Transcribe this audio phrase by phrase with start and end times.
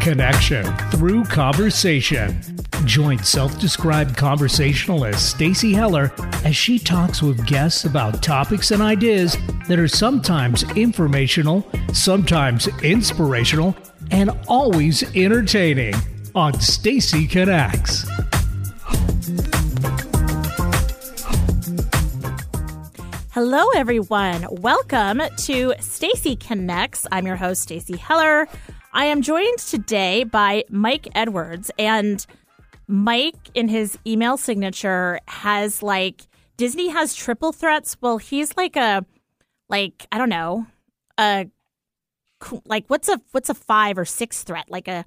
[0.00, 2.40] Connection through conversation.
[2.84, 6.12] Join self described conversationalist Stacy Heller
[6.44, 9.36] as she talks with guests about topics and ideas
[9.66, 13.76] that are sometimes informational, sometimes inspirational,
[14.12, 15.94] and always entertaining
[16.36, 18.06] on Stacy Connects.
[23.36, 24.46] Hello, everyone.
[24.50, 27.06] Welcome to Stacy Connects.
[27.12, 28.48] I'm your host, Stacy Heller.
[28.94, 32.24] I am joined today by Mike Edwards, and
[32.88, 36.22] Mike, in his email signature, has like
[36.56, 37.98] Disney has triple threats.
[38.00, 39.04] Well, he's like a,
[39.68, 40.66] like I don't know,
[41.18, 41.46] a
[42.64, 44.70] like what's a what's a five or six threat?
[44.70, 45.04] Like a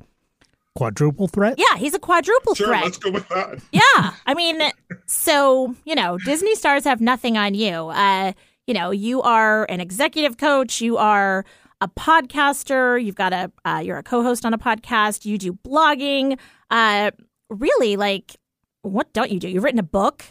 [0.76, 1.56] quadruple threat?
[1.58, 2.84] Yeah, he's a quadruple sure, threat.
[2.84, 3.62] Let's go with that.
[3.72, 4.62] yeah, I mean,
[5.06, 7.90] so you know, Disney stars have nothing on you.
[7.90, 8.34] Uh,
[8.68, 10.82] you know, you are an executive coach.
[10.82, 11.46] You are
[11.82, 13.04] a podcaster.
[13.04, 15.26] You've got a uh, you're a co-host on a podcast.
[15.26, 16.38] You do blogging.
[16.70, 17.12] Uh,
[17.50, 18.36] really, like,
[18.82, 19.50] what don't you do?
[19.50, 20.24] You've written a book.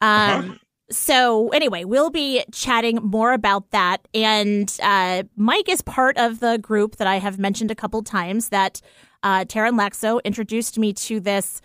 [0.00, 0.10] Um.
[0.10, 0.54] Uh-huh.
[0.92, 4.08] So anyway, we'll be chatting more about that.
[4.12, 8.48] And uh, Mike is part of the group that I have mentioned a couple times
[8.48, 8.80] that
[9.22, 11.60] uh, Taryn Laxo introduced me to this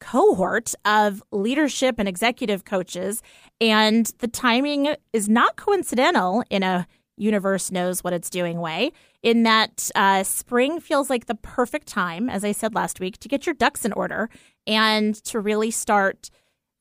[0.00, 3.22] cohort of leadership and executive coaches.
[3.60, 9.42] And the timing is not coincidental in a universe knows what it's doing way, in
[9.42, 13.44] that uh, spring feels like the perfect time, as I said last week, to get
[13.44, 14.30] your ducks in order
[14.66, 16.30] and to really start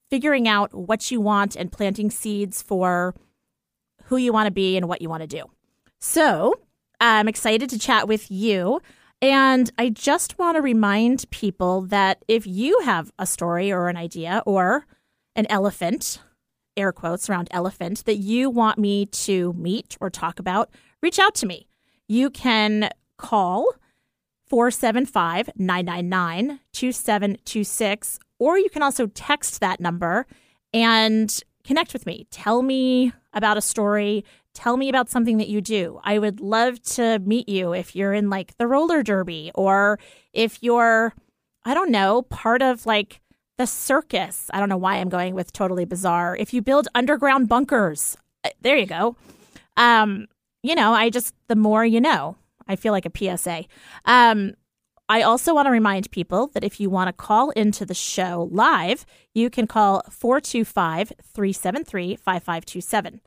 [0.09, 3.15] figuring out what you want and planting seeds for
[4.03, 5.43] who you want to be and what you want to do.
[5.99, 6.53] So
[7.01, 8.79] I'm excited to chat with you.
[9.21, 13.97] And I just want to remind people that if you have a story or an
[13.97, 14.85] idea or
[15.35, 16.19] an elephant,
[16.75, 20.69] air quotes around elephant, that you want me to meet or talk about,
[21.01, 21.67] reach out to me.
[22.07, 23.73] You can call
[24.45, 30.27] 475 999 2726, or you can also text that number
[30.73, 32.27] and connect with me.
[32.29, 34.23] Tell me about a story.
[34.57, 35.99] Tell me about something that you do.
[36.03, 39.99] I would love to meet you if you're in like the roller derby or
[40.33, 41.13] if you're,
[41.63, 43.21] I don't know, part of like
[43.59, 44.49] the circus.
[44.51, 46.35] I don't know why I'm going with totally bizarre.
[46.35, 49.15] If you build underground bunkers, uh, there you go.
[49.77, 50.25] Um,
[50.63, 52.35] you know, I just, the more you know,
[52.67, 53.65] I feel like a PSA.
[54.05, 54.55] Um,
[55.07, 58.49] I also want to remind people that if you want to call into the show
[58.51, 63.21] live, you can call 425 373 5527.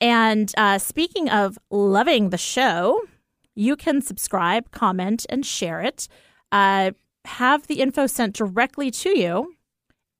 [0.00, 3.02] And uh, speaking of loving the show,
[3.54, 6.08] you can subscribe, comment, and share it.
[6.52, 6.92] Uh,
[7.24, 9.54] have the info sent directly to you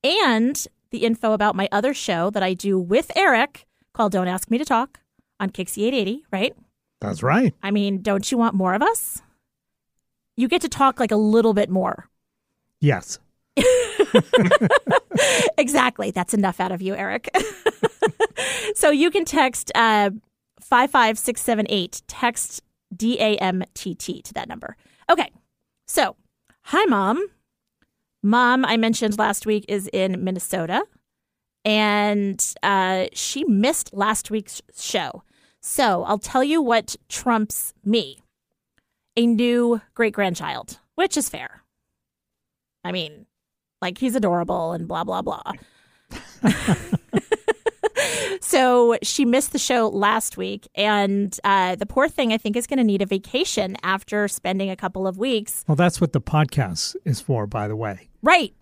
[0.02, 4.50] and the info about my other show that I do with Eric called Don't Ask
[4.50, 5.00] Me to Talk
[5.40, 6.54] on KIXI 880, right?
[7.00, 7.54] That's right.
[7.62, 9.22] I mean, don't you want more of us?
[10.36, 12.08] You get to talk like a little bit more.
[12.80, 13.18] Yes.
[15.58, 16.10] exactly.
[16.10, 17.28] That's enough out of you, Eric.
[18.74, 20.10] so you can text uh,
[20.60, 22.62] 55678, text
[22.94, 24.76] D A M T T to that number.
[25.10, 25.30] Okay.
[25.86, 26.16] So,
[26.64, 27.28] hi, mom.
[28.22, 30.84] Mom, I mentioned last week, is in Minnesota
[31.64, 35.22] and uh, she missed last week's show.
[35.60, 38.22] So, I'll tell you what trumps me
[39.16, 41.62] a new great grandchild, which is fair.
[42.84, 43.26] I mean,
[43.82, 45.52] like he's adorable and blah, blah, blah.
[48.40, 52.66] so she missed the show last week, and uh, the poor thing, I think, is
[52.66, 55.64] going to need a vacation after spending a couple of weeks.
[55.66, 58.08] Well, that's what the podcast is for, by the way.
[58.22, 58.54] Right.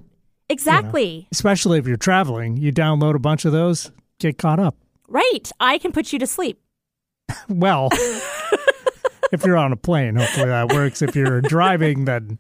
[0.49, 1.09] Exactly.
[1.09, 4.77] You know, especially if you're traveling, you download a bunch of those, get caught up.
[5.09, 5.51] Right.
[5.61, 6.61] I can put you to sleep.
[7.49, 7.89] well,
[9.33, 11.03] if you're on a plane, hopefully that works.
[11.03, 12.39] If you're driving, then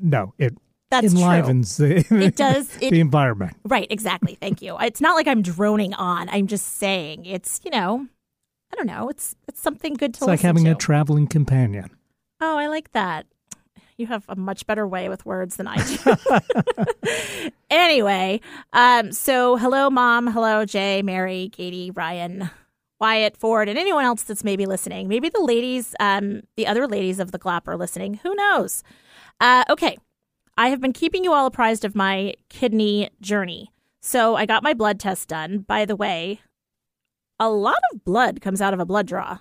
[0.00, 0.56] no, it
[0.90, 2.02] that's enlivens true.
[2.02, 3.56] The, it does it, the environment.
[3.64, 4.34] Right, exactly.
[4.34, 4.76] Thank you.
[4.80, 6.28] It's not like I'm droning on.
[6.28, 8.06] I'm just saying it's you know,
[8.72, 9.08] I don't know.
[9.08, 10.18] It's it's something good to.
[10.18, 10.72] It's like having to.
[10.72, 11.90] a traveling companion.
[12.40, 13.26] Oh, I like that.
[13.96, 17.50] You have a much better way with words than I do.
[17.70, 18.40] anyway,
[18.72, 20.26] um, so hello, mom.
[20.26, 22.50] Hello, Jay, Mary, Katie, Ryan.
[22.98, 25.06] Wyatt, Ford, and anyone else that's maybe listening.
[25.06, 28.14] Maybe the ladies, um, the other ladies of the GLAP are listening.
[28.22, 28.82] Who knows?
[29.38, 29.98] Uh, okay,
[30.56, 33.72] I have been keeping you all apprised of my kidney journey.
[34.00, 35.58] So I got my blood test done.
[35.58, 36.40] By the way,
[37.38, 39.38] a lot of blood comes out of a blood draw.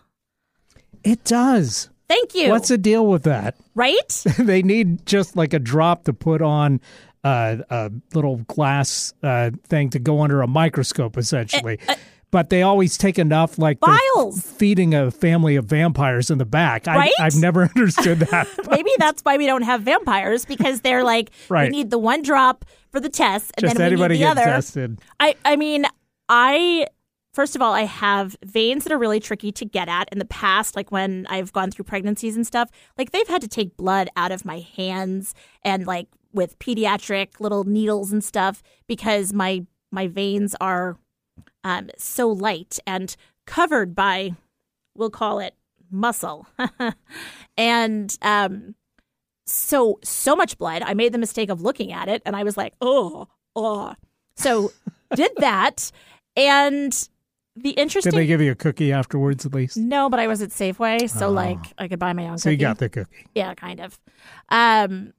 [1.03, 1.89] It does.
[2.07, 2.49] Thank you.
[2.49, 3.55] What's the deal with that?
[3.73, 4.23] Right?
[4.39, 6.81] they need just like a drop to put on
[7.23, 11.79] uh, a little glass uh, thing to go under a microscope, essentially.
[11.87, 11.95] Uh, uh,
[12.35, 16.85] but they always take enough, like they're feeding a family of vampires in the back.
[16.85, 17.13] Right?
[17.17, 18.49] I, I've never understood that.
[18.69, 21.71] Maybe that's why we don't have vampires because they're like Right.
[21.71, 24.43] we need the one drop for the test and Just then we need the other.
[24.43, 24.99] tested.
[25.17, 25.85] I I mean,
[26.27, 26.87] I
[27.33, 30.25] first of all, I have veins that are really tricky to get at in the
[30.25, 32.69] past, like when I've gone through pregnancies and stuff.
[32.97, 35.33] Like they've had to take blood out of my hands
[35.63, 40.97] and like with pediatric little needles and stuff because my my veins are
[41.63, 43.15] um, so light and
[43.45, 44.33] covered by
[44.95, 45.53] we'll call it
[45.91, 46.47] muscle
[47.57, 48.75] and um
[49.45, 52.57] so so much blood i made the mistake of looking at it and i was
[52.57, 53.93] like oh oh
[54.35, 54.71] so
[55.15, 55.91] did that
[56.35, 57.07] and
[57.57, 58.11] the interesting.
[58.11, 59.77] Did they give you a cookie afterwards at least?
[59.77, 62.37] no but i was at safeway so like i could buy my own.
[62.37, 63.27] So you got the cookie.
[63.33, 63.97] Yeah, kind of.
[64.49, 65.13] Um,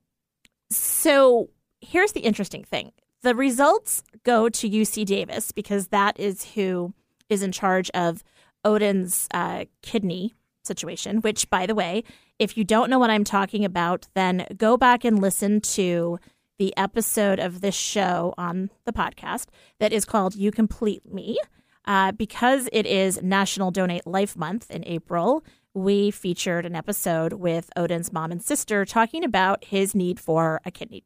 [0.71, 1.49] so
[1.81, 2.93] here's the interesting thing
[3.23, 6.95] the results go to UC Davis because that is who
[7.29, 8.23] is in charge of
[8.65, 10.35] Odin's uh, kidney
[10.65, 12.05] situation, which, by the way,
[12.39, 16.19] if you don't know what I'm talking about, then go back and listen to
[16.59, 19.47] the episode of this show on the podcast
[19.79, 21.39] that is called You Complete Me.
[21.85, 27.71] Uh, because it is National Donate Life Month in April, we featured an episode with
[27.77, 31.05] Odin's mom and sister talking about his need for a kidney.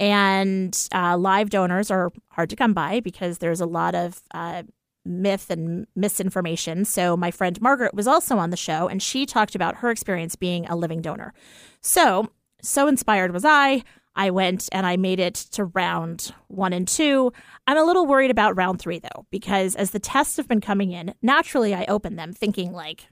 [0.00, 4.62] And uh, live donors are hard to come by because there's a lot of uh,
[5.04, 6.84] myth and misinformation.
[6.84, 10.36] So, my friend Margaret was also on the show and she talked about her experience
[10.36, 11.34] being a living donor.
[11.80, 12.30] So,
[12.62, 13.82] so inspired was I.
[14.14, 17.32] I went and I made it to round one and two.
[17.68, 20.90] I'm a little worried about round three though, because as the tests have been coming
[20.90, 23.06] in, naturally I open them thinking like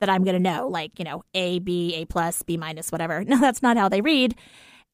[0.00, 3.24] that I'm going to know, like, you know, A, B, A plus, B minus, whatever.
[3.34, 4.34] No, that's not how they read.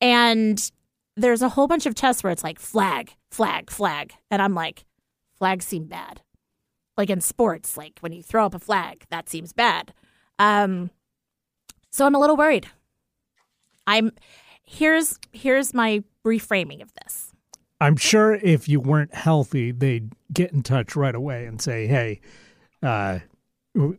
[0.00, 0.70] And
[1.16, 4.12] there's a whole bunch of tests where it's like flag, flag, flag.
[4.30, 4.84] And I'm like,
[5.38, 6.22] flags seem bad.
[6.96, 9.92] Like in sports, like when you throw up a flag, that seems bad.
[10.38, 10.90] Um,
[11.90, 12.68] so I'm a little worried.
[13.86, 14.12] I'm
[14.64, 17.32] here's here's my reframing of this.
[17.80, 22.20] I'm sure if you weren't healthy, they'd get in touch right away and say, "Hey,
[22.82, 23.20] uh,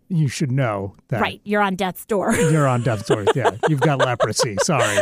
[0.10, 2.36] you should know that Right, you're on death's door.
[2.36, 3.26] you're on death's door.
[3.36, 4.58] Yeah, you've got leprosy.
[4.64, 4.98] Sorry,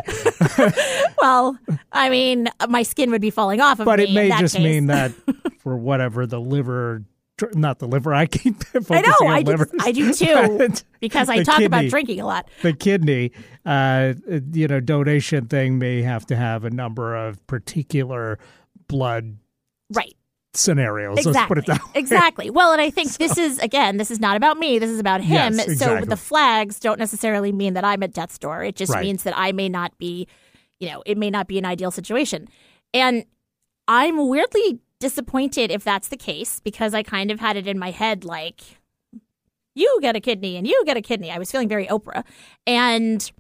[1.22, 1.58] well,
[1.92, 4.64] I mean, my skin would be falling off of but it may just case.
[4.64, 5.12] mean that
[5.60, 7.04] for whatever the liver,
[7.54, 8.14] not the liver.
[8.14, 9.66] I keep focusing I know, on I do.
[9.82, 10.70] I do too,
[11.00, 12.48] because I talk about drinking a lot.
[12.62, 13.32] the kidney,
[13.66, 14.14] uh,
[14.54, 18.38] you know, donation thing may have to have a number of particular
[18.88, 19.38] blood
[19.92, 20.16] Right.
[20.54, 21.18] Scenarios.
[21.20, 21.34] Exactly.
[21.34, 21.92] Let's put it that way.
[22.00, 22.50] Exactly.
[22.50, 24.80] Well, and I think this is again, this is not about me.
[24.80, 25.56] This is about him.
[25.56, 28.64] Yes, So the flags don't necessarily mean that I'm at death's door.
[28.64, 29.04] It just Right.
[29.04, 30.28] means that I may not be,
[30.80, 32.48] you know, it may not be an ideal situation.
[32.94, 33.26] And
[33.88, 37.92] I'm weirdly disappointed if that's the case because I kind of had it in my
[37.92, 38.62] head like
[39.76, 41.32] you get a kidney and you get a kidney.
[41.32, 42.24] I was feeling very Oprah.
[42.68, 43.32] And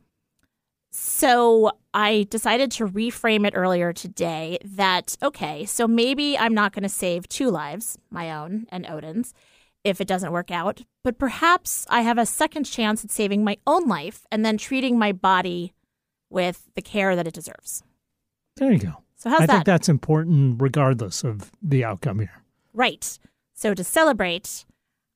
[0.91, 6.83] so I decided to reframe it earlier today that, okay, so maybe I'm not going
[6.83, 9.33] to save two lives, my own and Odin's,
[9.83, 13.57] if it doesn't work out, but perhaps I have a second chance at saving my
[13.65, 15.74] own life and then treating my body
[16.30, 17.83] with the care that it deserves.
[18.57, 19.03] There you go.
[19.15, 19.51] So, how's I that?
[19.51, 22.44] I think that's important regardless of the outcome here.
[22.74, 23.19] right.
[23.53, 24.65] So, to celebrate,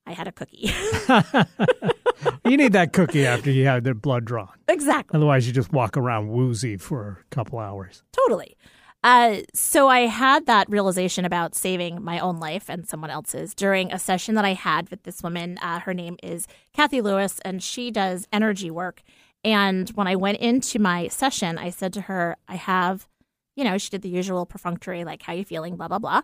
[0.05, 0.71] I had a cookie.
[2.45, 4.49] You need that cookie after you have the blood drawn.
[4.67, 5.17] exactly.
[5.17, 8.03] Otherwise, you just walk around woozy for a couple hours.
[8.11, 8.57] Totally.
[9.03, 13.91] Uh, so I had that realization about saving my own life and someone else's during
[13.91, 15.57] a session that I had with this woman.
[15.61, 19.01] Uh, her name is Kathy Lewis, and she does energy work.
[19.43, 23.09] And when I went into my session, I said to her, I have,
[23.57, 26.21] you know, she did the usual perfunctory, like, how you feeling, blah, blah, blah.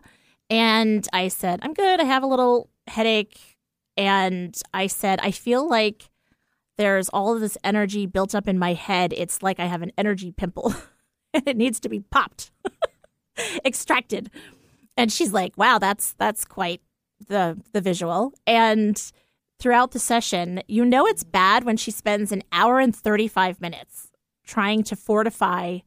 [0.49, 1.99] And I said, I'm good.
[1.99, 3.48] I have a little headache.
[3.99, 6.09] And I said, I feel like
[6.77, 9.13] there's all of this energy built up in my head.
[9.15, 10.73] It's like I have an energy pimple.
[11.33, 12.51] and it needs to be popped,
[13.65, 14.31] extracted.
[14.95, 16.81] And she's like, "Wow, that's that's quite
[17.27, 19.11] the the visual." And
[19.59, 24.07] throughout the session, you know it's bad when she spends an hour and 35 minutes
[24.47, 25.79] trying to fortify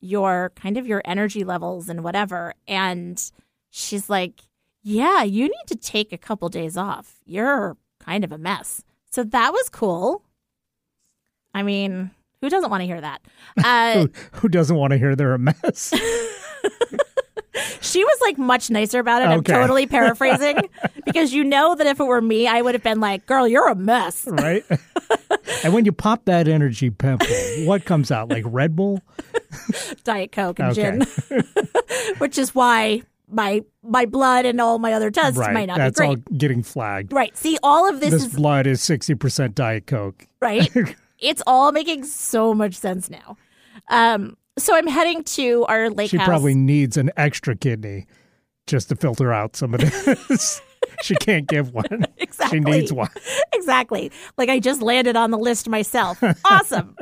[0.00, 2.54] your kind of your energy levels and whatever.
[2.66, 3.22] And
[3.70, 4.42] she's like,
[4.88, 7.16] "Yeah, you need to take a couple days off.
[7.26, 10.22] You're kind of a mess." So that was cool.
[11.54, 13.20] I mean, who doesn't want to hear that?
[13.62, 15.92] Uh, Who, who doesn't want to hear they're a mess?
[17.80, 19.26] She was like much nicer about it.
[19.26, 20.68] I'm totally paraphrasing
[21.04, 23.68] because you know that if it were me, I would have been like, girl, you're
[23.68, 24.26] a mess.
[24.28, 24.64] right?
[25.64, 27.26] and when you pop that energy pimple,
[27.64, 28.28] what comes out?
[28.28, 29.00] Like Red Bull?
[30.04, 30.98] Diet Coke and Okay.
[31.28, 31.44] gin,
[32.18, 35.52] which is why my my blood and all my other tests right.
[35.52, 36.16] might not That's be great.
[36.18, 37.12] That's all getting flagged.
[37.12, 37.36] Right.
[37.36, 40.26] See, all of this, This is blood is 60% Diet Coke.
[40.40, 40.70] right.
[41.18, 43.36] it's all making so much sense now.
[43.88, 46.26] Um, so I'm heading to our lake She house.
[46.26, 48.06] probably needs an extra kidney
[48.66, 50.60] just to filter out some of this.
[51.02, 52.06] she can't give one.
[52.18, 52.58] Exactly.
[52.58, 53.10] She needs one.
[53.52, 54.12] exactly.
[54.36, 56.22] Like I just landed on the list myself.
[56.44, 56.94] Awesome.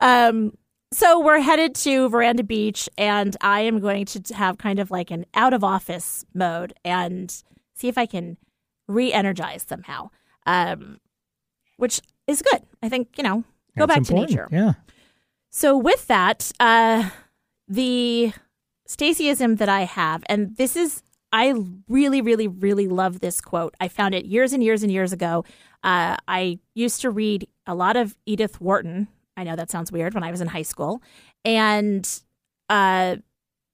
[0.00, 0.52] um,
[0.96, 5.10] so we're headed to Veranda Beach, and I am going to have kind of like
[5.10, 7.30] an out of office mode and
[7.74, 8.38] see if I can
[8.88, 10.08] re energize somehow,
[10.46, 10.98] um,
[11.76, 12.62] which is good.
[12.82, 13.44] I think, you know,
[13.76, 14.28] go That's back important.
[14.30, 14.48] to nature.
[14.50, 14.72] Yeah.
[15.50, 17.10] So with that, uh,
[17.68, 18.32] the
[18.88, 21.52] Stacyism that I have, and this is I
[21.88, 23.74] really, really, really love this quote.
[23.80, 25.44] I found it years and years and years ago.
[25.84, 29.08] Uh, I used to read a lot of Edith Wharton.
[29.36, 31.02] I know that sounds weird when I was in high school,
[31.44, 32.08] and
[32.68, 33.16] uh,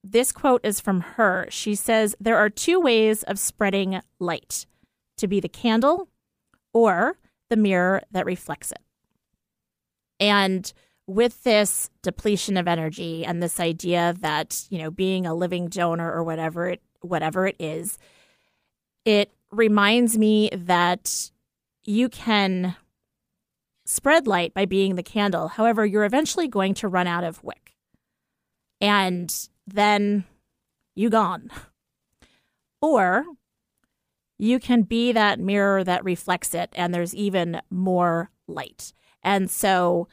[0.02, 1.47] this quote is from her.
[1.50, 4.66] She says, "There are two ways of spreading light:
[5.19, 6.09] to be the candle,
[6.73, 8.81] or the mirror that reflects it."
[10.19, 10.73] And
[11.07, 16.11] with this depletion of energy and this idea that you know being a living donor
[16.12, 17.99] or whatever it whatever it is
[19.04, 21.31] it reminds me that
[21.85, 22.76] you can
[23.93, 27.75] spread light by being the candle however you're eventually going to run out of wick
[28.81, 30.25] and then
[30.95, 31.51] you gone
[32.81, 33.25] or
[34.39, 40.09] you can be that mirror that reflects it and there's even more light and so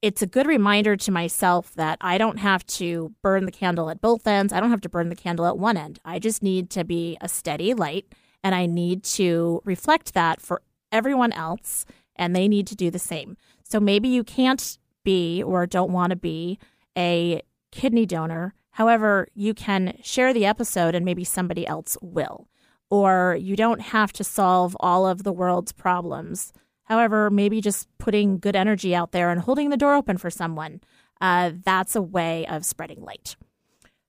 [0.00, 4.00] it's a good reminder to myself that I don't have to burn the candle at
[4.00, 4.52] both ends.
[4.52, 6.00] I don't have to burn the candle at one end.
[6.04, 8.12] I just need to be a steady light
[8.42, 10.60] and I need to reflect that for
[10.90, 11.86] everyone else
[12.22, 13.36] and they need to do the same.
[13.64, 16.58] So maybe you can't be or don't want to be
[16.96, 18.54] a kidney donor.
[18.70, 22.48] However, you can share the episode and maybe somebody else will.
[22.90, 26.52] Or you don't have to solve all of the world's problems.
[26.84, 30.80] However, maybe just putting good energy out there and holding the door open for someone,
[31.20, 33.34] uh, that's a way of spreading light.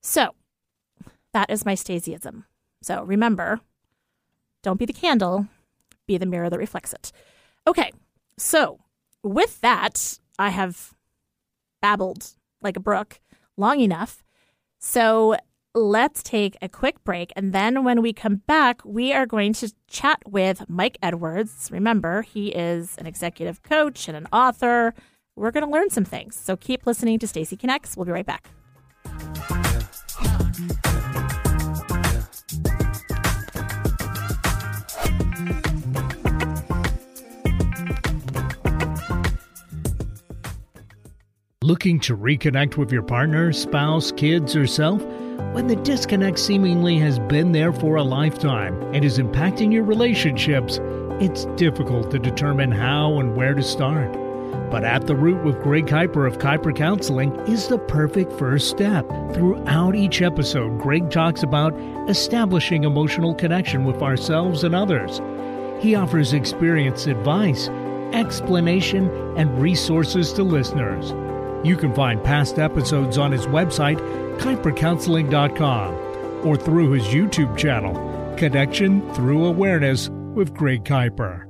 [0.01, 0.35] So
[1.31, 2.43] that is my Stacyism.
[2.81, 3.61] So remember,
[4.61, 5.47] don't be the candle,
[6.05, 7.11] be the mirror that reflects it.
[7.65, 7.91] Okay,
[8.37, 8.79] so
[9.23, 10.93] with that, I have
[11.81, 13.19] babbled like a brook
[13.57, 14.23] long enough.
[14.79, 15.37] So
[15.75, 17.31] let's take a quick break.
[17.35, 21.69] And then when we come back, we are going to chat with Mike Edwards.
[21.71, 24.93] Remember, he is an executive coach and an author.
[25.35, 26.35] We're going to learn some things.
[26.35, 27.97] So keep listening to Stacy Connects.
[27.97, 28.49] We'll be right back.
[41.63, 45.01] Looking to reconnect with your partner, spouse, kids, or self?
[45.53, 50.81] When the disconnect seemingly has been there for a lifetime and is impacting your relationships,
[51.21, 54.11] it's difficult to determine how and where to start.
[54.69, 59.07] But At the Root with Greg Kuiper of Kuiper Counseling is the perfect first step.
[59.33, 61.73] Throughout each episode, Greg talks about
[62.09, 65.21] establishing emotional connection with ourselves and others.
[65.79, 67.69] He offers experience advice,
[68.11, 71.13] explanation, and resources to listeners.
[71.63, 73.97] You can find past episodes on his website,
[74.39, 81.47] kuipercounseling.com, or through his YouTube channel, Connection Through Awareness with Greg Kuiper.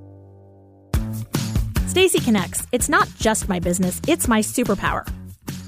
[1.87, 2.67] Stacy Connects.
[2.71, 5.09] It's not just my business, it's my superpower.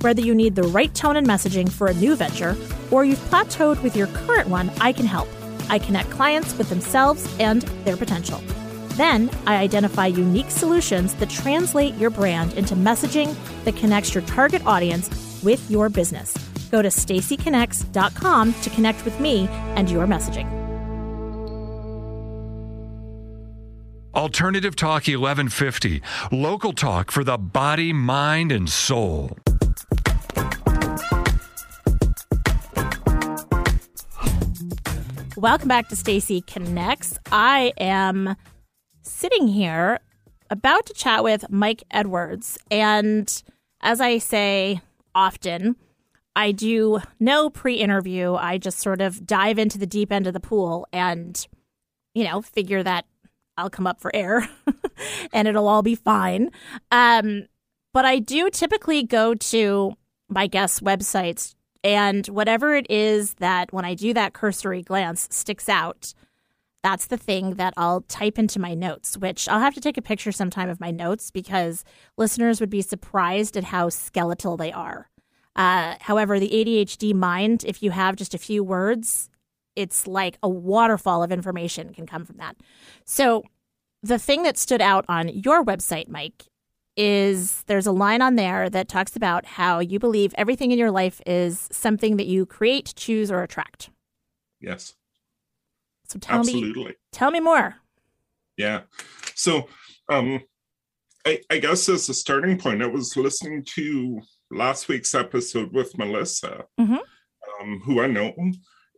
[0.01, 2.55] Whether you need the right tone and messaging for a new venture
[2.91, 5.27] or you've plateaued with your current one, I can help.
[5.69, 8.43] I connect clients with themselves and their potential.
[8.95, 13.35] Then I identify unique solutions that translate your brand into messaging
[13.65, 15.09] that connects your target audience
[15.43, 16.33] with your business.
[16.71, 20.49] Go to stacyconnects.com to connect with me and your messaging.
[24.15, 29.37] Alternative Talk 1150, local talk for the body, mind, and soul.
[35.35, 37.19] Welcome back to Stacy Connects.
[37.29, 38.37] I am
[39.15, 39.99] sitting here
[40.49, 42.57] about to chat with Mike Edwards.
[42.69, 43.43] And
[43.79, 44.81] as I say
[45.15, 45.77] often,
[46.35, 48.35] I do no pre interview.
[48.35, 51.47] I just sort of dive into the deep end of the pool and,
[52.13, 53.05] you know, figure that
[53.57, 54.49] I'll come up for air
[55.33, 56.51] and it'll all be fine.
[56.91, 57.45] Um,
[57.93, 59.93] but I do typically go to
[60.27, 61.55] my guests' websites
[61.85, 66.13] and whatever it is that when I do that cursory glance sticks out,
[66.85, 70.03] that's the thing that I'll type into my notes, which I'll have to take a
[70.03, 71.83] picture sometime of my notes because
[72.15, 75.09] listeners would be surprised at how skeletal they are.
[75.55, 79.31] Uh, however, the ADHD mind, if you have just a few words,
[79.75, 82.55] it's like a waterfall of information can come from that.
[83.03, 83.41] So,
[84.03, 86.43] the thing that stood out on your website, Mike,
[86.95, 90.91] is there's a line on there that talks about how you believe everything in your
[90.91, 93.89] life is something that you create, choose, or attract.
[94.61, 94.93] Yes.
[96.09, 96.85] So tell Absolutely.
[96.85, 97.75] me, tell me more.
[98.57, 98.81] Yeah.
[99.33, 99.67] So,
[100.09, 100.41] um,
[101.25, 104.21] I, I guess as a starting point, I was listening to
[104.51, 106.99] last week's episode with Melissa, Mhm.
[107.59, 108.33] um, who I know,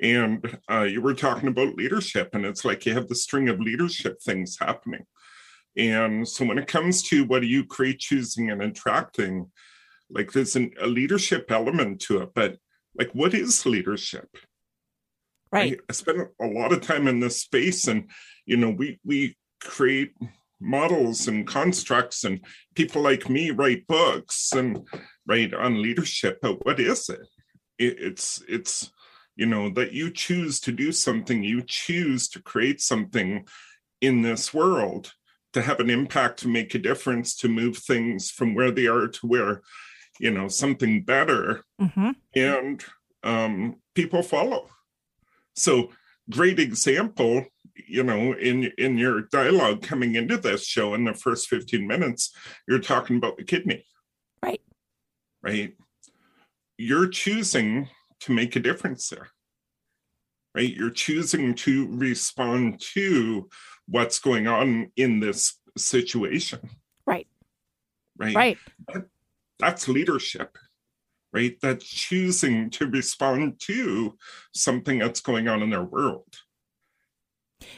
[0.02, 3.60] and uh, you were talking about leadership, and it's like you have the string of
[3.60, 5.06] leadership things happening.
[5.78, 9.50] And so, when it comes to what do you create, choosing, and attracting,
[10.10, 12.58] like there's an, a leadership element to it, but
[12.98, 14.28] like, what is leadership?
[15.51, 15.74] Right.
[15.74, 18.10] I, I spent a lot of time in this space, and
[18.46, 20.13] you know, we we create
[20.60, 22.42] models and constructs, and
[22.75, 24.88] people like me write books and
[25.25, 26.39] write on leadership.
[26.42, 27.22] But what is it?
[27.77, 28.92] it it's it's
[29.36, 33.46] you know that you choose to do something, you choose to create something
[34.01, 35.13] in this world
[35.54, 39.08] to have an impact, to make a difference, to move things from where they are
[39.08, 39.62] to where
[40.20, 42.84] you know something better hmm and
[43.24, 44.70] um, people follow.
[45.58, 45.92] So
[46.30, 47.46] great example,
[47.88, 52.34] you know, in in your dialogue coming into this show in the first 15 minutes,
[52.68, 53.86] you're talking about the kidney.
[54.44, 54.62] Right.
[55.42, 55.76] Right.
[56.78, 57.90] You're choosing
[58.22, 59.30] to make a difference there.
[60.54, 60.74] Right.
[60.74, 63.50] You're choosing to respond to
[63.88, 66.60] what's going on in this situation.
[67.06, 67.28] Right.
[68.18, 68.58] Right Right.
[69.60, 70.58] that's leadership
[71.34, 71.57] right?
[71.62, 74.17] That's choosing to respond to
[74.53, 76.38] something that's going on in their world.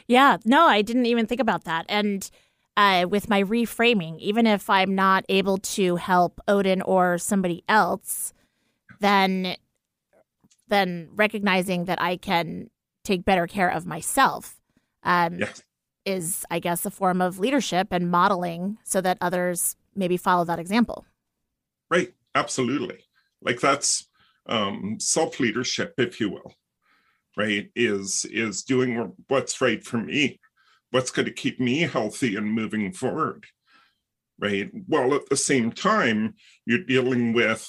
[0.07, 1.85] Yeah, no, I didn't even think about that.
[1.89, 2.29] And
[2.77, 8.33] uh, with my reframing, even if I'm not able to help Odin or somebody else,
[8.99, 9.55] then
[10.67, 12.69] then recognizing that I can
[13.03, 14.61] take better care of myself
[15.01, 15.63] um, yes.
[16.05, 20.59] is, I guess, a form of leadership and modeling so that others maybe follow that
[20.59, 21.05] example.
[21.89, 22.13] right.
[22.35, 23.08] Absolutely
[23.41, 24.07] like that's
[24.47, 26.53] um self leadership if you will
[27.37, 30.39] right is is doing what's right for me.
[30.91, 33.45] What's going to keep me healthy and moving forward
[34.39, 34.71] right?
[34.87, 37.67] While at the same time you're dealing with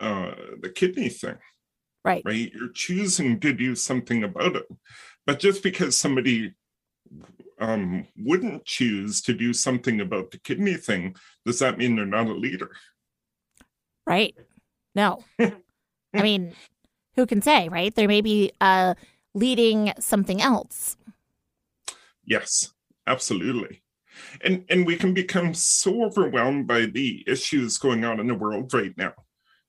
[0.00, 1.36] uh the kidney thing.
[2.04, 2.22] Right.
[2.24, 2.50] right?
[2.52, 4.66] You're choosing to do something about it.
[5.26, 6.54] But just because somebody
[7.60, 12.26] um wouldn't choose to do something about the kidney thing does that mean they're not
[12.26, 12.70] a leader?
[14.06, 14.34] Right.
[14.94, 15.24] No.
[15.38, 15.52] I
[16.22, 16.54] mean,
[17.16, 17.94] who can say, right?
[17.94, 18.94] There may be uh,
[19.34, 20.96] leading something else.
[22.24, 22.72] Yes,
[23.06, 23.82] absolutely.
[24.44, 28.72] And and we can become so overwhelmed by the issues going on in the world
[28.74, 29.14] right now.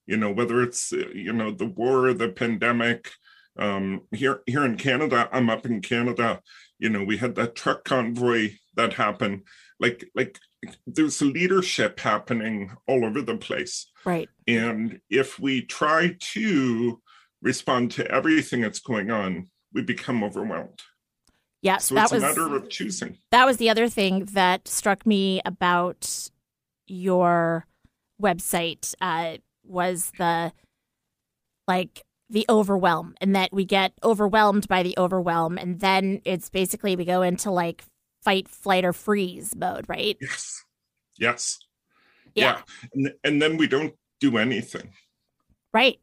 [0.05, 3.11] You know, whether it's uh, you know the war, the pandemic.
[3.55, 6.41] Um, here here in Canada, I'm up in Canada.
[6.79, 9.43] You know, we had that truck convoy that happened.
[9.79, 10.39] Like like
[10.87, 13.87] there's leadership happening all over the place.
[14.05, 14.29] Right.
[14.47, 17.01] And if we try to
[17.41, 20.81] respond to everything that's going on, we become overwhelmed.
[21.61, 23.17] Yes, So that it's was a matter of choosing.
[23.31, 26.29] that was the other thing that struck me about
[26.87, 27.65] your
[28.21, 30.51] website uh, was the
[31.67, 36.95] like the overwhelm and that we get overwhelmed by the overwhelm and then it's basically
[36.95, 37.83] we go into like
[38.23, 40.63] fight flight or freeze mode right Yes.
[41.17, 41.59] Yes.
[42.35, 42.43] Yeah.
[42.43, 42.61] Yeah.
[42.93, 44.91] And, and then we don't do anything,
[45.73, 45.99] right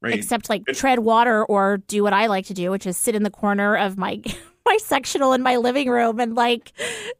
[0.00, 0.14] right?
[0.14, 3.14] except like And- tread water or do what I like to do, which is sit
[3.14, 4.20] in the corner of my
[4.66, 6.72] my sectional in my living room and like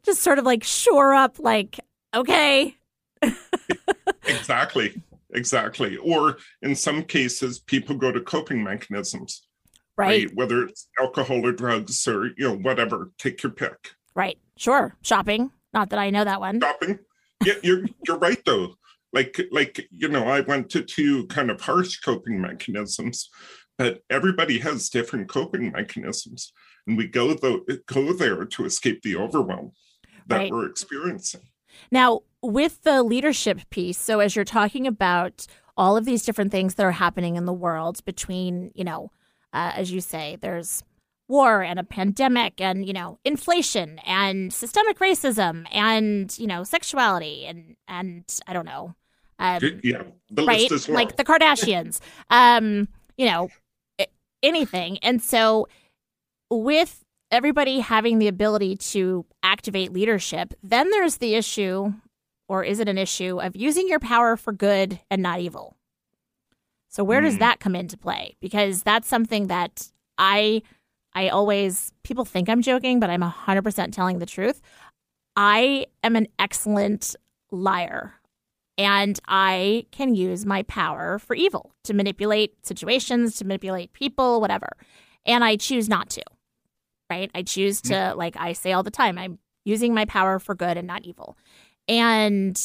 [0.03, 1.79] just sort of like shore up like
[2.13, 2.75] okay
[4.27, 5.01] exactly.
[5.33, 5.97] Exactly.
[5.97, 9.44] Or in some cases, people go to coping mechanisms,
[9.97, 13.91] right Whether it's alcohol or drugs or, you know, whatever, take your pick.
[14.15, 16.99] right sure shopping not that I know that one Shopping.
[17.43, 18.75] Yeah, you're you're right though.
[19.11, 23.29] Like like, you know, I went to two kind of harsh coping mechanisms,
[23.77, 26.51] but everybody has different coping mechanisms.
[26.87, 29.71] And we go though go there to escape the overwhelm
[30.27, 30.51] that Right.
[30.51, 31.41] we're experiencing.
[31.91, 35.45] Now, with the leadership piece, so as you're talking about
[35.77, 39.11] all of these different things that are happening in the world between, you know,
[39.55, 40.83] uh, as you say, there's
[41.27, 47.45] war and a pandemic and, you know, inflation and systemic racism and, you know, sexuality
[47.45, 48.95] and, and I don't know.
[49.39, 50.03] Um, yeah.
[50.29, 50.69] The right?
[50.69, 50.89] list is.
[50.89, 52.87] Like the Kardashians, um,
[53.17, 53.49] you know,
[54.43, 54.97] anything.
[54.99, 55.67] And so,
[56.49, 61.93] with everybody having the ability to activate leadership, then there's the issue,
[62.47, 65.75] or is it an issue, of using your power for good and not evil?
[66.95, 67.39] So where does mm.
[67.39, 68.37] that come into play?
[68.39, 70.61] Because that's something that I
[71.13, 74.61] I always people think I'm joking, but I'm 100% telling the truth.
[75.35, 77.13] I am an excellent
[77.51, 78.13] liar
[78.77, 84.69] and I can use my power for evil to manipulate situations, to manipulate people, whatever.
[85.25, 86.23] And I choose not to.
[87.09, 87.29] Right?
[87.35, 88.15] I choose to mm.
[88.15, 91.37] like I say all the time, I'm using my power for good and not evil.
[91.89, 92.57] And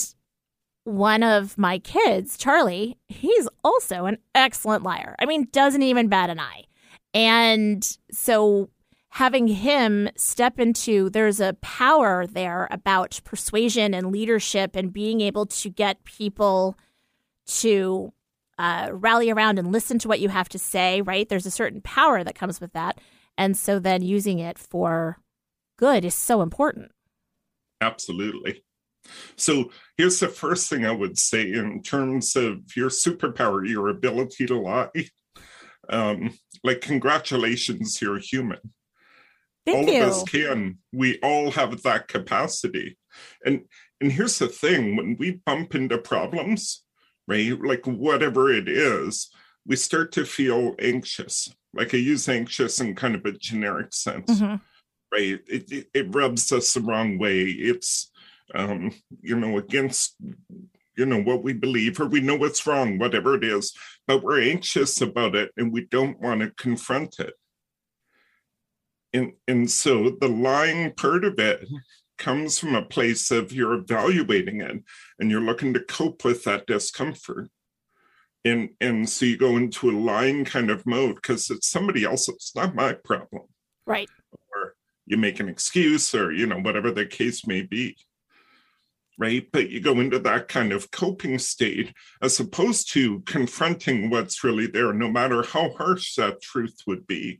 [0.84, 5.14] one of my kids, Charlie, he's also an excellent liar.
[5.18, 6.64] I mean, doesn't even bat an eye.
[7.12, 8.70] And so
[9.10, 15.46] having him step into there's a power there about persuasion and leadership and being able
[15.46, 16.76] to get people
[17.46, 18.12] to
[18.58, 21.28] uh, rally around and listen to what you have to say, right?
[21.28, 23.00] There's a certain power that comes with that.
[23.36, 25.18] And so then using it for
[25.76, 26.92] good is so important.
[27.80, 28.62] Absolutely.
[29.36, 34.46] So here's the first thing I would say in terms of your superpower, your ability
[34.46, 34.90] to lie.
[35.88, 38.58] Um, like, congratulations, you're human.
[39.66, 40.02] Thank all you.
[40.02, 40.78] of us can.
[40.92, 42.96] We all have that capacity.
[43.44, 43.62] And
[44.00, 46.84] and here's the thing: when we bump into problems,
[47.28, 49.30] right, like whatever it is,
[49.66, 51.54] we start to feel anxious.
[51.74, 54.56] Like I use anxious in kind of a generic sense, Mm-hmm.
[55.12, 55.40] right?
[55.46, 57.42] It, it it rubs us the wrong way.
[57.42, 58.10] It's
[58.54, 60.16] um, you know, against
[60.96, 63.72] you know what we believe or we know what's wrong, whatever it is,
[64.06, 67.34] but we're anxious about it and we don't want to confront it.
[69.12, 71.66] And and so the lying part of it
[72.18, 74.82] comes from a place of you're evaluating it
[75.18, 77.48] and you're looking to cope with that discomfort.
[78.44, 82.28] And and so you go into a lying kind of mode because it's somebody else
[82.28, 83.44] it's not my problem.
[83.86, 84.10] Right.
[84.54, 84.74] or
[85.06, 87.96] you make an excuse or you know whatever the case may be
[89.20, 94.42] right but you go into that kind of coping state as opposed to confronting what's
[94.42, 97.38] really there no matter how harsh that truth would be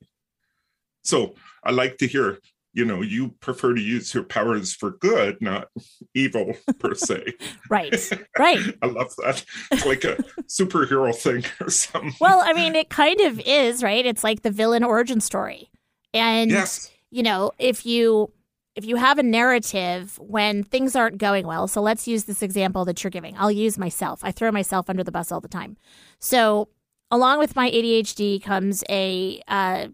[1.03, 2.39] so i like to hear
[2.73, 5.69] you know you prefer to use your powers for good not
[6.15, 7.25] evil per se
[7.71, 7.95] Right.
[8.39, 8.61] Right.
[8.83, 10.17] i love that it's like a
[10.47, 14.05] superhero thing or something Well, I mean, it kind of is, right?
[14.05, 15.71] It's like the villain origin story.
[16.13, 18.33] And yes you know, if you
[18.77, 22.85] if you have a narrative when things aren't going well, so let's use this example
[22.85, 23.37] that you're giving.
[23.37, 24.21] I'll use myself.
[24.23, 25.77] I throw myself under the bus all the time.
[26.19, 26.69] So,
[27.11, 29.89] along with my ADHD comes a uh,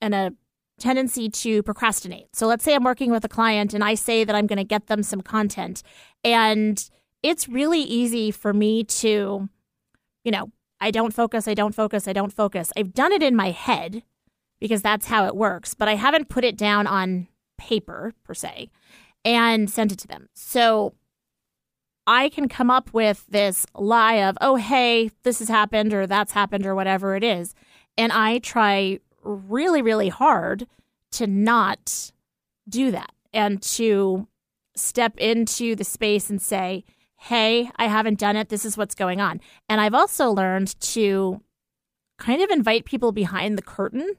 [0.00, 0.32] and a
[0.78, 2.34] tendency to procrastinate.
[2.34, 4.64] So, let's say I'm working with a client and I say that I'm going to
[4.64, 5.82] get them some content,
[6.24, 6.90] and
[7.22, 9.48] it's really easy for me to,
[10.24, 12.72] you know, I don't focus, I don't focus, I don't focus.
[12.76, 14.02] I've done it in my head
[14.58, 17.28] because that's how it works, but I haven't put it down on
[17.60, 18.70] paper per se
[19.22, 20.28] and sent it to them.
[20.34, 20.94] So
[22.06, 26.32] I can come up with this lie of, oh, hey, this has happened or that's
[26.32, 27.54] happened or whatever it is.
[27.98, 30.66] And I try really, really hard
[31.12, 32.10] to not
[32.68, 34.26] do that and to
[34.74, 36.84] step into the space and say,
[37.16, 38.48] hey, I haven't done it.
[38.48, 39.40] This is what's going on.
[39.68, 41.42] And I've also learned to
[42.18, 44.14] kind of invite people behind the curtain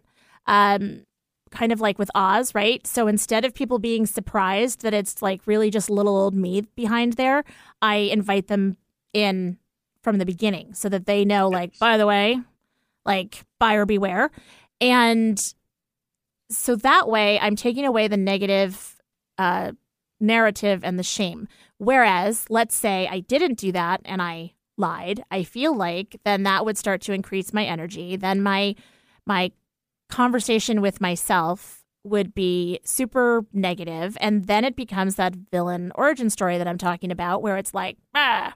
[0.46, 1.06] um,
[1.52, 2.86] kind of like with Oz, right?
[2.88, 7.14] So instead of people being surprised that it's like really just little old me behind
[7.14, 7.44] there,
[7.82, 8.78] I invite them
[9.14, 9.58] in
[10.02, 12.40] from the beginning so that they know, like, by the way,
[13.06, 14.32] like, buyer beware.
[14.80, 15.40] And
[16.50, 18.98] so that way I'm taking away the negative
[19.38, 19.74] uh,
[20.20, 21.48] narrative and the shame.
[21.78, 26.66] Whereas, let's say I didn't do that and I lied, I feel like then that
[26.66, 28.16] would start to increase my energy.
[28.16, 28.76] Then my
[29.26, 29.52] my
[30.12, 36.58] conversation with myself would be super negative and then it becomes that villain origin story
[36.58, 38.54] that I'm talking about where it's like ah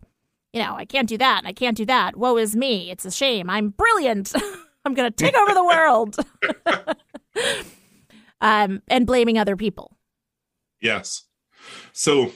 [0.51, 3.11] you know I can't do that I can't do that woe is me it's a
[3.11, 4.33] shame I'm brilliant
[4.85, 6.15] I'm going to take over the world
[8.41, 9.95] um and blaming other people
[10.85, 11.23] Yes.
[11.93, 12.31] So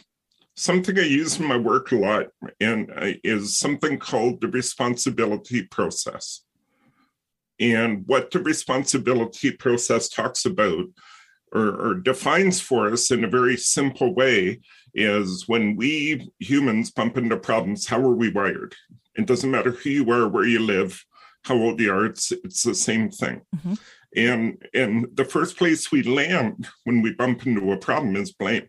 [0.55, 2.27] something I use in my work a lot
[2.59, 6.41] and uh, is something called the responsibility process.
[7.59, 10.85] And what the responsibility process talks about
[11.51, 14.59] or, or defines for us in a very simple way
[14.93, 18.75] is when we humans bump into problems, how are we wired?
[19.15, 21.03] It doesn't matter who you are, where you live,
[21.43, 23.41] how old you are, it's it's the same thing.
[23.55, 23.79] Mhm.
[24.15, 28.67] And and the first place we land when we bump into a problem is blame.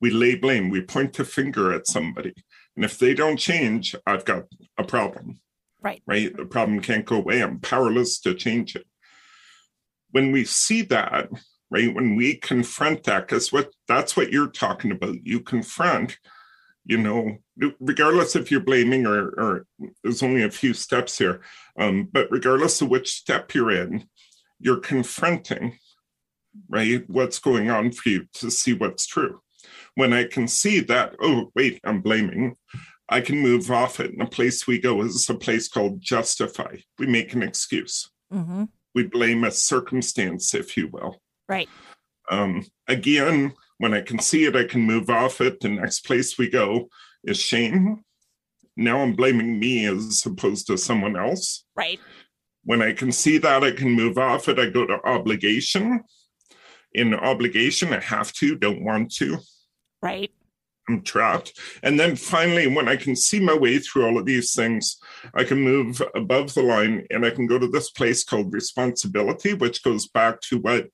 [0.00, 2.34] We lay blame, we point the finger at somebody.
[2.76, 4.44] And if they don't change, I've got
[4.78, 5.40] a problem.
[5.82, 6.02] Right.
[6.06, 6.36] Right.
[6.36, 7.42] The problem can't go away.
[7.42, 8.86] I'm powerless to change it.
[10.10, 11.28] When we see that,
[11.70, 15.16] right, when we confront that, because what that's what you're talking about.
[15.24, 16.18] You confront
[16.84, 17.38] you know,
[17.80, 19.66] regardless if you're blaming or, or
[20.02, 21.40] there's only a few steps here,
[21.78, 24.04] um, but regardless of which step you're in,
[24.58, 25.78] you're confronting,
[26.68, 29.40] right, what's going on for you to see what's true.
[29.94, 32.56] When I can see that, oh, wait, I'm blaming,
[33.08, 34.12] I can move off it.
[34.12, 36.76] And the place we go is a place called justify.
[36.98, 38.10] We make an excuse.
[38.32, 38.64] Mm-hmm.
[38.94, 41.20] We blame a circumstance, if you will.
[41.48, 41.68] Right.
[42.30, 45.60] Um, again, when I can see it, I can move off it.
[45.60, 46.88] The next place we go
[47.24, 48.04] is shame.
[48.76, 51.64] Now I'm blaming me as opposed to someone else.
[51.76, 52.00] Right.
[52.64, 54.58] When I can see that, I can move off it.
[54.58, 56.04] I go to obligation.
[56.94, 59.38] In obligation, I have to, don't want to.
[60.00, 60.30] Right.
[60.92, 61.58] I'm trapped.
[61.82, 64.98] And then finally, when I can see my way through all of these things,
[65.34, 69.54] I can move above the line and I can go to this place called responsibility,
[69.54, 70.88] which goes back to what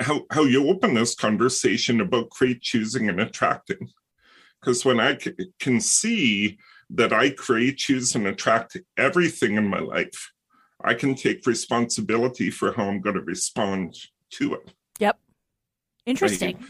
[0.00, 3.88] how how you open this conversation about create choosing and attracting
[4.60, 6.58] because when I c- can see
[6.90, 10.32] that i create choose and attract everything in my life
[10.84, 13.96] i can take responsibility for how i'm going to respond
[14.30, 15.18] to it yep
[16.06, 16.64] interesting right?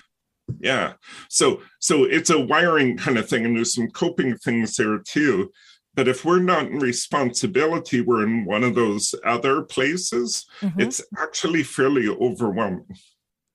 [0.60, 0.92] Yeah
[1.28, 5.50] so so it's a wiring kind of thing and there's some coping things there too
[5.94, 10.80] but if we're not in responsibility we're in one of those other places mm-hmm.
[10.80, 12.96] it's actually fairly overwhelming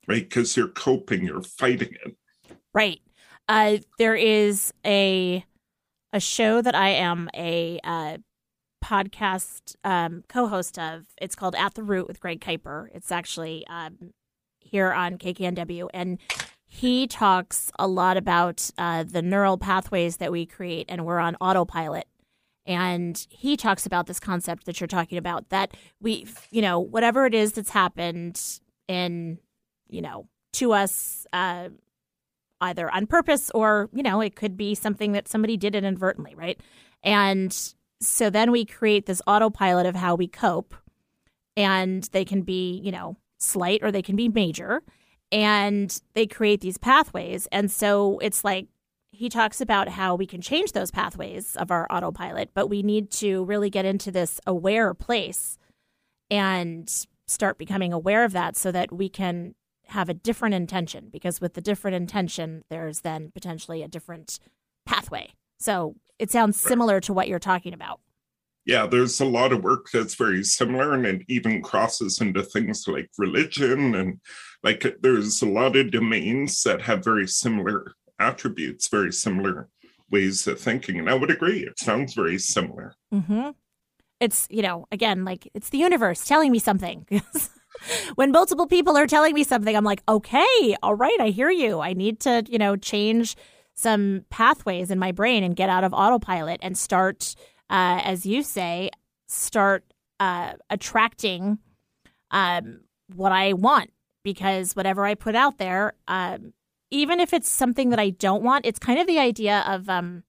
[0.10, 0.28] right?
[0.28, 2.18] Because you're coping, you're fighting it.
[2.74, 3.00] Right.
[3.48, 5.46] Uh, there is a
[6.12, 8.18] a show that I am a uh,
[8.84, 11.06] podcast um, co-host of.
[11.22, 12.88] It's called At the Root with Greg Kuiper.
[12.94, 14.12] It's actually um,
[14.60, 16.18] here on KKNW, and
[16.70, 21.36] he talks a lot about uh, the neural pathways that we create, and we're on
[21.42, 22.08] autopilot.
[22.66, 27.26] And he talks about this concept that you're talking about that we, you know, whatever
[27.26, 28.40] it is that's happened
[28.88, 29.40] in
[29.90, 31.70] you know, to us uh,
[32.62, 36.60] either on purpose or, you know, it could be something that somebody did inadvertently, right?
[37.04, 37.56] And
[38.02, 40.76] so then we create this autopilot of how we cope.
[41.58, 44.82] And they can be, you know, slight or they can be major.
[45.32, 47.48] And they create these pathways.
[47.52, 48.68] And so it's like
[49.12, 53.12] he talks about how we can change those pathways of our autopilot, but we need
[53.12, 55.58] to really get into this aware place
[56.32, 59.56] and start becoming aware of that so that we can
[59.88, 64.40] have a different intention because with the different intention, there's then potentially a different
[64.86, 65.34] pathway.
[65.60, 68.00] So it sounds similar to what you're talking about.
[68.66, 72.88] Yeah, there's a lot of work that's very similar and it even crosses into things
[72.88, 74.20] like religion and
[74.64, 79.70] like there's a lot of domains that have very similar attributes, very similar
[80.12, 81.00] ways of thinking.
[81.00, 82.96] And I would agree, it sounds very similar.
[83.14, 83.52] Mm-hmm.
[84.20, 87.06] It's, you know, again, like it's the universe telling me something.
[88.16, 91.80] when multiple people are telling me something, I'm like, okay, all right, I hear you.
[91.80, 93.38] I need to, you know, change
[93.76, 97.36] some pathways in my brain and get out of autopilot and start,
[97.70, 98.90] uh, as you say,
[99.28, 99.86] start
[100.20, 101.60] uh, attracting
[102.32, 102.82] um,
[103.16, 103.92] what I want.
[104.24, 106.54] Because whatever I put out there, um,
[106.92, 110.24] even if it's something that I don't want, it's kind of the idea of, um,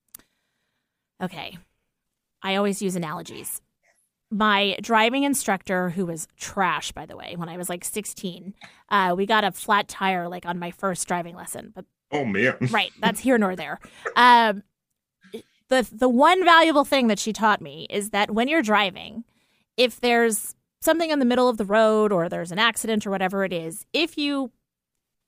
[1.23, 1.59] okay,
[2.43, 3.61] I always use analogies
[4.31, 8.55] my driving instructor, who was trash, by the way, when I was like 16,
[8.89, 11.73] uh, we got a flat tire like on my first driving lesson.
[11.75, 13.81] But oh man, right, that's here nor there.
[14.17, 14.63] Um,
[15.69, 19.25] the the one valuable thing that she taught me is that when you're driving,
[19.77, 23.45] if there's something in the middle of the road or there's an accident or whatever
[23.45, 24.51] it is, if you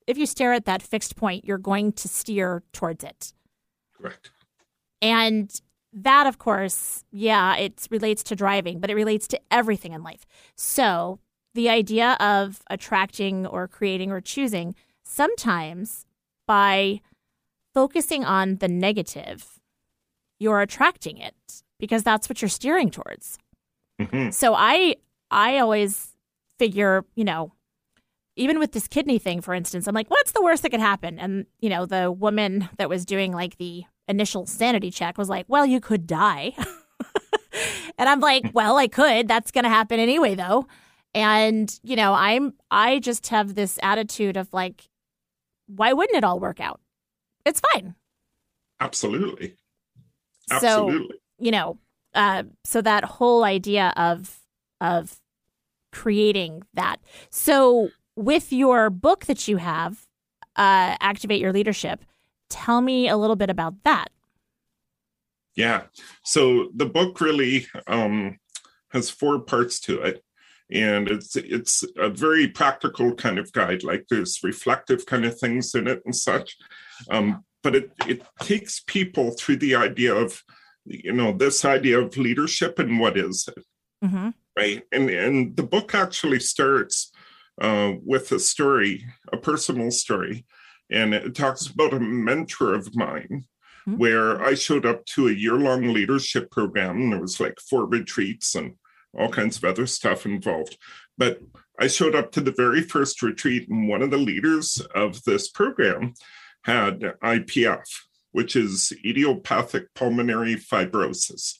[0.06, 3.32] if you stare at that fixed point, you're going to steer towards it.
[3.96, 4.30] Correct.
[5.00, 5.52] And
[5.92, 10.24] that, of course, yeah, it relates to driving, but it relates to everything in life.
[10.56, 11.18] So
[11.54, 16.06] the idea of attracting or creating or choosing sometimes
[16.46, 17.00] by
[17.74, 19.60] focusing on the negative,
[20.38, 23.38] you're attracting it because that's what you're steering towards.
[24.00, 24.30] Mm-hmm.
[24.30, 24.96] So I
[25.32, 26.14] I always
[26.58, 27.52] figure, you know,
[28.36, 31.18] even with this kidney thing, for instance, I'm like, what's the worst that could happen?
[31.18, 35.46] And, you know, the woman that was doing like the initial sanity check was like,
[35.48, 36.52] well, you could die.
[37.98, 39.28] and I'm like, well, I could.
[39.28, 40.66] That's going to happen anyway, though.
[41.14, 44.88] And, you know, I'm, I just have this attitude of like,
[45.66, 46.80] why wouldn't it all work out?
[47.44, 47.94] It's fine.
[48.80, 49.56] Absolutely.
[50.50, 51.08] Absolutely.
[51.08, 51.78] So, you know,
[52.14, 54.38] uh, so that whole idea of,
[54.80, 55.18] of
[55.92, 56.96] creating that.
[57.31, 60.07] So with your book that you have,
[60.57, 62.05] uh, Activate Your Leadership,
[62.52, 64.09] Tell me a little bit about that.
[65.57, 65.85] Yeah.
[66.22, 68.38] So the book really um,
[68.90, 70.22] has four parts to it.
[70.70, 73.83] And it's it's a very practical kind of guide.
[73.85, 76.57] Like there's reflective kind of things in it and such.
[77.11, 80.42] Um, but it it takes people through the idea of
[80.85, 83.64] you know this idea of leadership and what is it
[84.02, 84.31] Mm-hmm.
[84.56, 84.82] Right?
[84.92, 87.10] And and the book actually starts
[87.60, 90.46] uh, with a story a personal story.
[90.90, 93.44] And it talks about a mentor of mine
[93.84, 93.96] Hmm.
[93.96, 97.00] where i showed up to a year-long leadership program.
[97.00, 98.74] And there was like four retreats and
[99.18, 100.76] all kinds of other stuff involved.
[101.18, 101.40] But
[101.80, 105.50] i showed up to the very first retreat and one of the leaders of this
[105.50, 106.14] program
[106.64, 107.88] had ipf
[108.30, 111.58] which is idiopathic pulmonary fibrosis.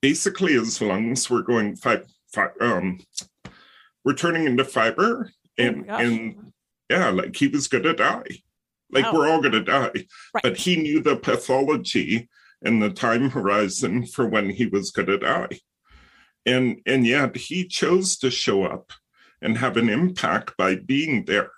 [0.00, 2.02] Basically his lungs were going fi-
[2.34, 2.98] fi- um
[4.04, 6.02] were turning into fiber Oh and gosh.
[6.04, 6.52] and
[6.90, 8.24] yeah like he was gonna die
[8.90, 9.12] like Wow.
[9.14, 9.90] we're all gonna die
[10.34, 10.42] Right.
[10.42, 12.28] but he knew the pathology
[12.62, 15.60] and the time horizon for when he was gonna die
[16.46, 18.92] and and yet he chose to show up
[19.42, 21.50] and have an impact by being there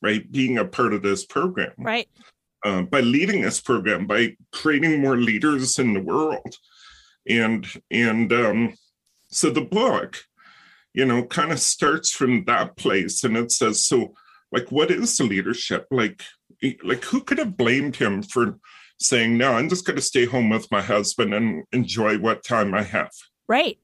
[0.00, 2.08] right being a part of this program Right.
[2.64, 6.52] uh, by leading this program, by creating more leaders in the world,
[7.28, 8.74] and and um,
[9.32, 10.24] so the book,
[10.94, 14.14] you know, kind of starts from that place, and it says, so
[14.50, 15.86] like, what is the leadership?
[15.90, 16.22] Like,
[16.84, 18.58] like who could have blamed him for
[19.00, 22.74] saying, no, I'm just going to stay home with my husband and enjoy what time
[22.74, 23.10] I have,
[23.48, 23.78] Right.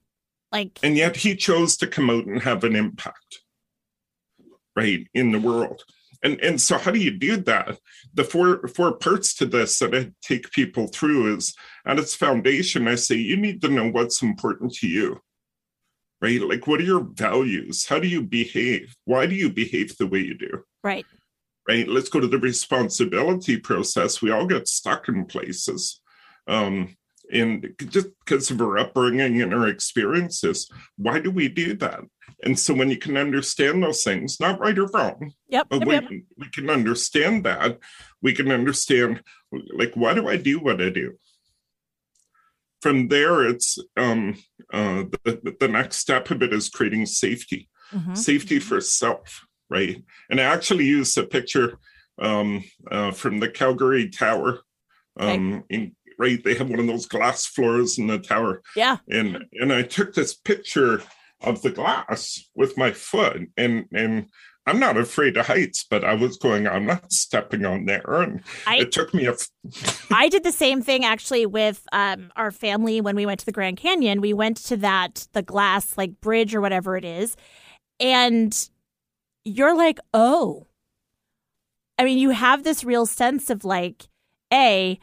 [0.51, 3.41] Like, and yet he chose to come out and have an impact,
[4.75, 5.83] right, in the world.
[6.23, 7.79] And and so how do you do that?
[8.15, 11.55] The four four parts to this that i take people through is
[11.87, 15.21] at its foundation i say you need to know what's important to you
[16.21, 16.41] right?
[16.41, 17.87] Like what are your values?
[17.87, 18.95] How do you behave?
[19.05, 20.65] Why do you behave the way you do?
[20.83, 21.07] Right.
[21.69, 21.89] right?
[21.89, 24.23] Let's go to the responsibility process.
[24.23, 26.01] We all get stuck in places
[26.47, 26.97] um
[27.31, 32.01] and just because of our upbringing and our experiences why do we do that?
[32.43, 35.67] And so when you can understand those things not right or wrong Yep.
[35.69, 36.25] but yep, we, yep.
[36.39, 37.79] we can understand that.
[38.23, 41.19] We can understand like why do i do what i do
[42.81, 44.37] from there it's um
[44.73, 47.69] uh the, the next step of it is creating safety.
[47.93, 48.17] Mhm.
[48.17, 50.03] safety for self right?
[50.31, 51.79] And i actually use a picture
[52.21, 54.61] um uh, from the calgary tower
[55.21, 58.63] um in, right they have one of those glass floors in the tower.
[58.77, 58.97] Yeah.
[59.09, 61.03] and and I took this picture
[61.43, 62.21] of the glass
[62.55, 64.27] with my foot and and
[64.69, 68.05] I'm not afraid of heights, but I was going, I'm not stepping on there.
[68.23, 72.31] And I- it took me a f- I did the same thing actually with um,
[72.37, 74.21] our family when we went to the Grand Canyon.
[74.21, 77.37] We went to that the glass like bridge or whatever it is,
[78.01, 78.57] and
[79.45, 80.67] you're like, oh.
[82.01, 84.07] I mean, you have this real sense of like,
[84.53, 84.99] a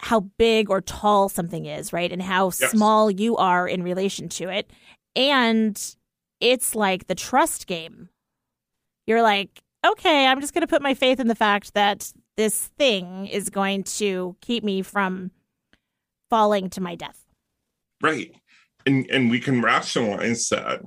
[0.00, 2.70] how big or tall something is, right, and how Yes.
[2.70, 4.70] small you are in relation to it,
[5.14, 5.80] and
[6.40, 8.08] it's like the trust game.
[9.06, 12.68] You're like, okay, I'm just going to put my faith in the fact that this
[12.78, 15.30] thing is going to keep me from
[16.30, 17.24] falling to my death.
[18.02, 18.34] right.
[18.86, 20.82] And and we can rationalize that.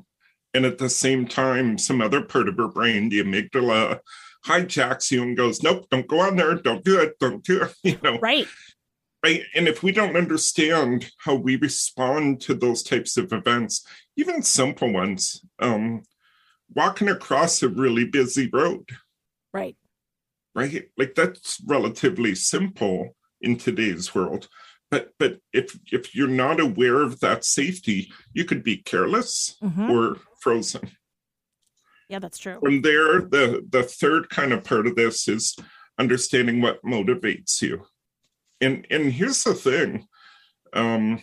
[0.54, 4.00] And at the same time, some other part of our brain, the amygdala,
[4.46, 7.74] hijacks you and goes, Nope, don't go on there, don't do it, don't do it.
[7.84, 8.48] You know, Right.
[9.24, 13.84] right and if we don't understand how we respond to those types of events
[14.16, 16.04] even simple ones um
[16.76, 18.90] walking across a really busy road
[19.54, 19.78] Right.
[20.56, 24.48] right like that's relatively simple in today's world
[24.92, 29.90] but but if if you're not aware of that safety you could be careless Mhm.
[29.90, 30.92] or frozen
[32.10, 32.60] Yeah, that's true.
[32.62, 35.56] from there the the third kind of part of this is
[36.00, 37.86] understanding what motivates you
[38.62, 40.08] and and here's the thing
[40.74, 41.22] um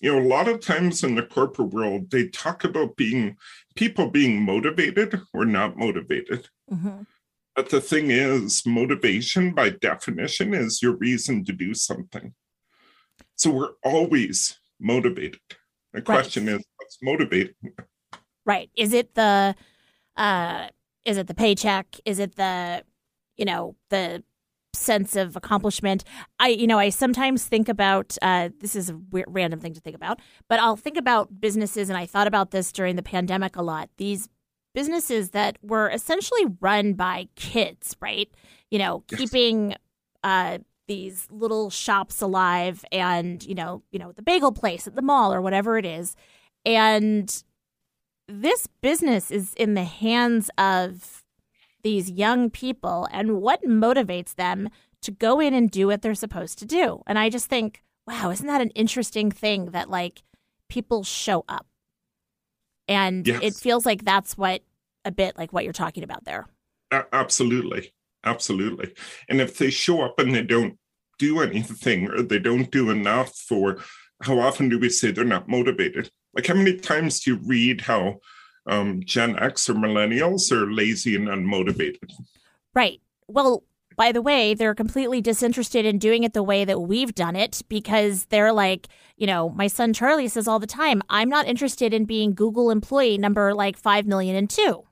[0.00, 3.36] you know a lot of times in the corporate world they talk about being
[3.74, 6.48] people being motivated or not motivated.
[6.68, 7.02] Hmm
[7.56, 12.34] but the thing is motivation by definition is your reason to do something.
[13.34, 15.40] So we're always motivated.
[15.94, 17.54] The question is what's motivating
[18.44, 18.70] Right.
[18.76, 19.56] Is it the
[20.16, 20.68] uh
[21.04, 21.98] is it the paycheck?
[22.04, 22.84] Is it the
[23.36, 24.22] you know, the
[24.76, 26.04] sense of accomplishment?
[26.38, 29.80] I you know, I sometimes think about uh this is a weird, random thing to
[29.80, 33.56] think about, but I'll think about businesses and I thought about this during the pandemic
[33.56, 33.90] a lot.
[33.96, 34.28] These
[34.74, 38.30] businesses that were essentially run by kids, right?
[38.70, 39.20] You know, Yes.
[39.20, 39.74] keeping
[40.22, 45.02] uh these little shops alive and you know you know the bagel place at the
[45.02, 46.14] mall or whatever it is
[46.64, 47.42] and
[48.28, 51.24] this business is in the hands of
[51.86, 54.68] these young people and what motivates them
[55.02, 58.28] to go in and do what they're supposed to do and i just think wow
[58.30, 60.22] isn't that an interesting thing that like
[60.68, 61.66] people show up
[62.88, 63.40] and Yes.
[63.42, 64.62] it feels like that's what
[65.04, 66.46] a bit like what you're talking about there
[66.90, 67.92] A- absolutely
[68.24, 68.92] absolutely.
[69.28, 70.76] And if they show up and they don't
[71.20, 73.78] do anything or they don't do enough, or
[74.20, 76.10] how often do we say they're not motivated?
[76.34, 78.16] Like, how many times do you read how
[78.66, 82.12] um, Gen X or millennials are lazy and unmotivated?
[82.74, 83.00] Right.
[83.28, 83.64] Well,
[83.96, 87.62] by the way, they're completely disinterested in doing it the way that we've done it
[87.68, 91.94] because they're like, you know, my son Charlie says all the time, I'm not interested
[91.94, 94.84] in being Google employee number like 5 million and two.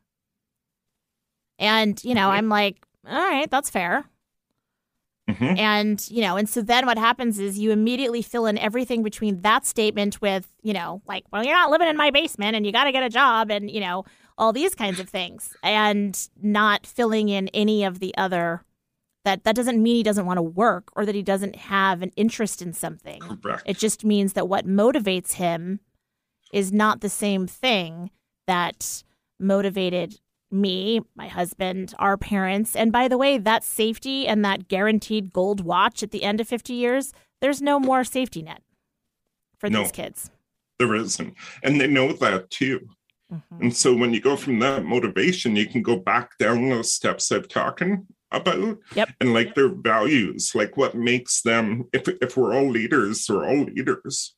[1.58, 4.06] And, you know, I'm like, all right, that's fair.
[5.28, 5.58] Mhm.
[5.58, 9.40] And, you know, and so then what happens is you immediately fill in everything between
[9.40, 12.72] that statement with, you know, like, well, you're not living in my basement and you
[12.72, 14.04] got to get a job and, you know,
[14.36, 18.64] all these kinds of things and not filling in any of the other
[19.24, 22.10] that that doesn't mean he doesn't want to work or that he doesn't have an
[22.16, 23.22] interest in something.
[23.42, 23.62] Correct.
[23.64, 25.80] It just means that what motivates him
[26.52, 28.10] is not the same thing
[28.46, 29.02] that
[29.40, 30.20] motivated
[30.54, 32.74] me, my husband, our parents.
[32.76, 36.48] And by the way, that safety and that guaranteed gold watch at the end of
[36.48, 38.62] 50 years, there's no more safety net
[39.58, 39.82] for No.
[39.82, 40.30] these kids.
[40.78, 41.34] There isn't.
[41.62, 42.88] And they know that too.
[43.32, 43.42] Mhm.
[43.60, 47.30] And so when you go from that motivation, you can go back down those steps
[47.32, 48.78] I've talking about.
[48.94, 49.10] Yep.
[49.20, 53.64] And like their values, like what makes them, if if we're all leaders, they're all
[53.64, 54.34] leaders.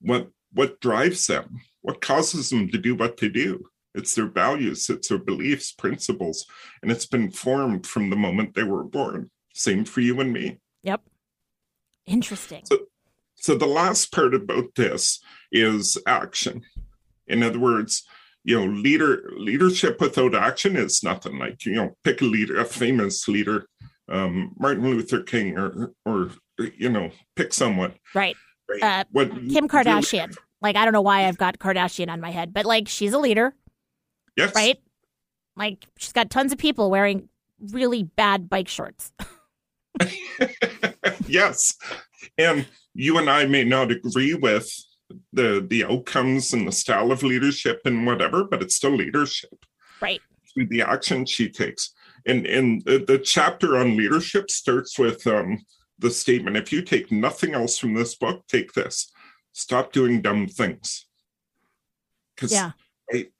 [0.00, 1.60] What what drives them?
[1.80, 3.64] What causes them to do what they do?
[3.94, 6.46] It's their values, it's their beliefs, principles,
[6.82, 9.30] and it's been formed from the moment they were born.
[9.54, 10.58] Same for you and me.
[10.82, 11.02] Yep.
[12.06, 12.62] Interesting.
[12.64, 12.78] So,
[13.34, 15.20] so the last part about this
[15.50, 16.62] is action.
[17.26, 18.04] In other words,
[18.44, 21.38] you know, leader leadership without action is nothing.
[21.38, 23.66] Like you know, pick a leader, a famous leader,
[24.08, 26.30] um, Martin Luther King, or or
[26.76, 27.94] you know, pick someone.
[28.14, 28.36] Right.
[28.68, 28.82] Right?
[28.82, 30.36] Uh, what Kim Kardashian.
[30.60, 33.18] Like, I don't know why I've got Kardashian on my head, but like, she's a
[33.18, 33.52] leader,
[34.36, 34.54] Yes.
[34.54, 34.78] right?
[35.56, 37.28] Like, she's got tons of people wearing
[37.70, 39.12] really bad bike shorts.
[41.26, 41.76] yes.
[42.38, 44.70] And you and I may not agree with
[45.32, 49.64] the the outcomes and the style of leadership and whatever, but it's still leadership.
[50.00, 50.20] Right.
[50.52, 51.92] Through the action she takes.
[52.26, 55.64] And and the, the chapter on leadership starts with um
[55.98, 59.10] the statement if you take nothing else from this book, take this.
[59.52, 61.06] Stop doing dumb things.
[62.34, 62.72] Because Yeah.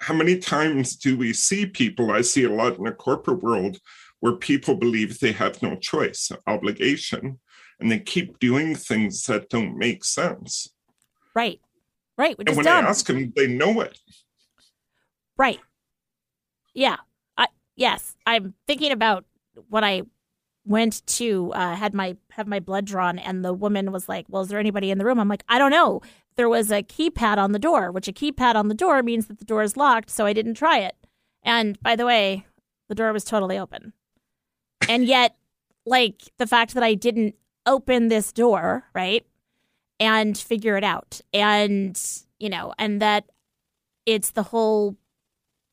[0.00, 2.10] How many times do we see people?
[2.10, 3.78] I see a lot in the corporate world
[4.20, 7.40] where people believe they have no choice, obligation,
[7.80, 10.68] and they keep doing things that don't make sense.
[11.34, 11.60] Right.
[12.16, 12.36] Right.
[12.38, 12.84] And when dumb.
[12.84, 13.98] I ask them, they know it.
[15.36, 15.58] Right.
[16.74, 16.96] Yeah.
[17.36, 18.14] I yes.
[18.26, 19.24] I'm thinking about
[19.68, 20.02] when I
[20.64, 24.42] went to uh, had my have my blood drawn, and the woman was like, "Well,
[24.42, 26.02] is there anybody in the room?" I'm like, "I don't know."
[26.36, 29.38] There was a keypad on the door, which a keypad on the door means that
[29.38, 30.96] the door is locked, so I didn't try it.
[31.42, 32.46] And by the way,
[32.88, 33.92] the door was totally open.
[34.88, 35.36] And yet,
[35.84, 37.34] like the fact that I didn't
[37.66, 39.26] open this door, right,
[40.00, 42.00] and figure it out, and
[42.38, 43.24] you know, and that
[44.06, 44.96] it's the whole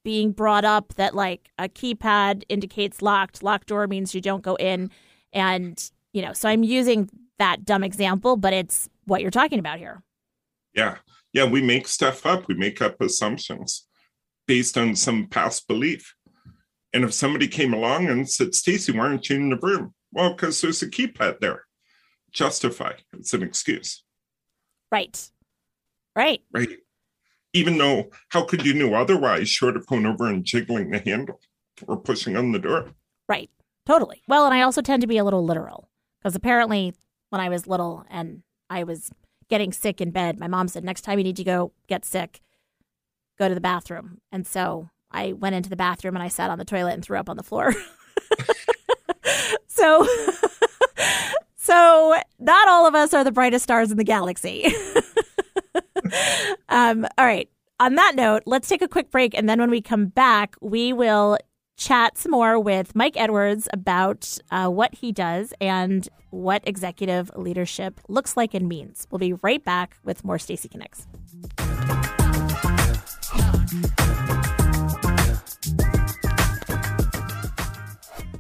[0.04, 4.56] being brought up that like a keypad indicates locked locked door means you don't go
[4.56, 4.90] in
[5.34, 9.78] and you know so i'm using that dumb example but it's what you're talking about
[9.78, 10.02] here
[10.74, 10.98] Yeah.
[11.34, 11.46] Yeah.
[11.46, 13.88] We make stuff up, we make up assumptions
[14.48, 16.16] based on some past belief.
[16.94, 19.94] And if somebody came along and said, Stacy, why aren't you in the room?
[20.12, 21.66] Well, because there's a keypad there.
[22.32, 22.94] Justify.
[23.14, 24.04] It's an excuse.
[24.92, 25.30] right
[26.16, 26.70] right right?
[27.54, 31.40] Even though, how could you know otherwise, short of going over and jiggling the handle
[31.88, 32.92] or pushing on the door?
[33.28, 33.50] right
[33.86, 35.90] totally well and i also tend to be a little literal
[36.20, 36.94] because apparently
[37.30, 39.12] when i was little and i was
[39.50, 40.40] getting sick in bed.
[40.40, 42.42] My mom said next time you need to go get sick
[43.38, 44.20] go to the bathroom.
[44.32, 47.18] And so i went into the bathroom and i sat on the toilet and threw
[47.18, 47.74] up on the floor.
[49.80, 50.06] So
[51.56, 54.68] so not all of us are the brightest stars in the galaxy.
[56.70, 57.50] Um, all right.
[57.80, 59.38] On that note let's take a quick break.
[59.38, 61.38] And then when we come back we will
[61.80, 68.00] chat some more with mike edwards about uh, what he does and what executive leadership
[68.10, 71.08] looks like and means we'll be right back with more stacy connects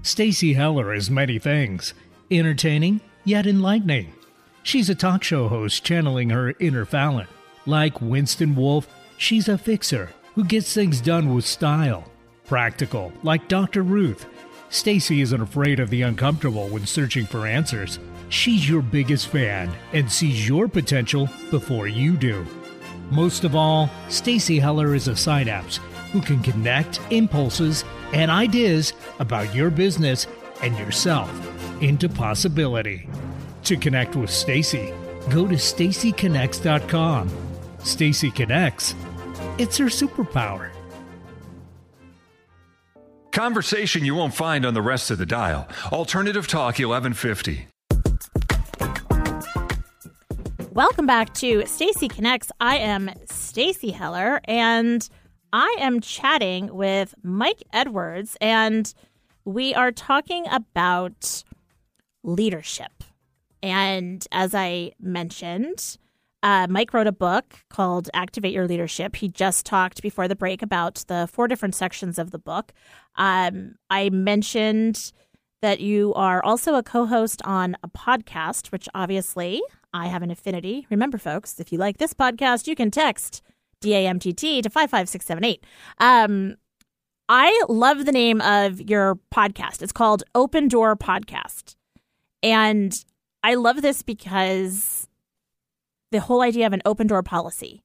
[0.02, 1.94] Stacy Heller is many things
[2.32, 4.12] entertaining, yet enlightening.
[4.64, 7.28] She's a talk show host channeling her inner Fallon.
[7.66, 8.88] Like Winston Wolfe,
[9.18, 12.09] she's a fixer who gets things done with style.
[12.50, 13.84] Practical, like Dr.
[13.84, 14.26] Ruth.
[14.70, 18.00] Stacy isn't afraid of the uncomfortable when searching for answers.
[18.30, 22.44] She's your biggest fan and sees your potential before you do.
[23.12, 25.80] Most of all, Stacy Heller is a synapse
[26.12, 30.26] who can connect impulses and ideas about your business
[30.64, 31.32] and yourself
[31.84, 33.08] into possibility.
[33.66, 34.92] To connect with Stacy,
[35.30, 37.30] go to stacyconnects.com.
[37.84, 38.96] Stacy Connects.
[39.60, 40.72] It's her superpower.
[43.32, 45.68] Conversation you won't find on the rest of the dial.
[45.92, 47.68] Alternative Talk 1150.
[50.72, 52.52] Welcome back to Stacy Connects.
[52.60, 55.08] I am Stacy Heller and
[55.54, 58.92] I am chatting with Mike Edwards and
[59.46, 61.44] we are talking about
[62.24, 63.04] leadership.
[63.62, 65.98] And as I mentioned,
[66.42, 69.18] uh, Mike wrote a book called Activate Your Leadership.
[69.18, 72.74] He just talked before the break about the four different sections of the book.
[73.16, 75.12] Um, I mentioned
[75.62, 79.62] that you are also a co host on a podcast, which obviously
[79.94, 80.88] I have an affinity.
[80.90, 83.42] Remember, folks, if you like this podcast, you can text
[83.82, 85.66] DAMTT to 55678.
[85.98, 86.56] Um,
[87.28, 89.82] I love the name of your podcast.
[89.82, 91.76] It's called Open Door Podcast.
[92.42, 92.96] And
[93.44, 95.09] I love this because
[96.12, 97.84] the whole idea of an open door policy.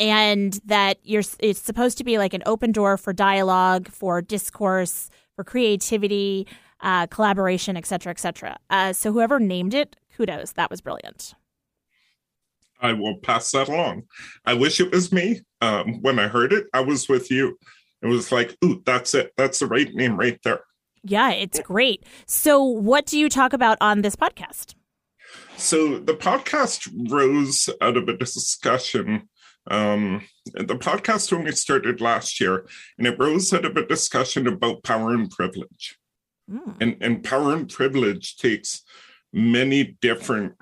[0.00, 5.10] And that you're it's supposed to be like an open door for dialogue for discourse
[5.36, 6.46] for creativity
[6.80, 8.56] uh, collaboration et cetera et cetera.
[8.68, 10.52] Uh, so whoever named it kudos.
[10.52, 11.34] That was brilliant.
[12.80, 14.04] I will pass that along.
[14.44, 15.42] I wish it was me.
[15.60, 17.56] Um, when i heard it i was with you.
[18.02, 19.32] It was like ooh that's it.
[19.36, 20.60] That's the right name right there.
[21.04, 22.04] Yeah it's great.
[22.26, 24.74] So what do you talk about on this podcast
[25.62, 29.28] so the podcast rose out of a discussion.
[29.70, 30.22] Um,
[30.54, 32.66] the podcast only started last year,
[32.98, 35.96] and it rose out of a discussion about power and privilege.
[36.50, 36.76] Mm.
[36.80, 38.82] And, and power and privilege takes
[39.32, 40.54] many different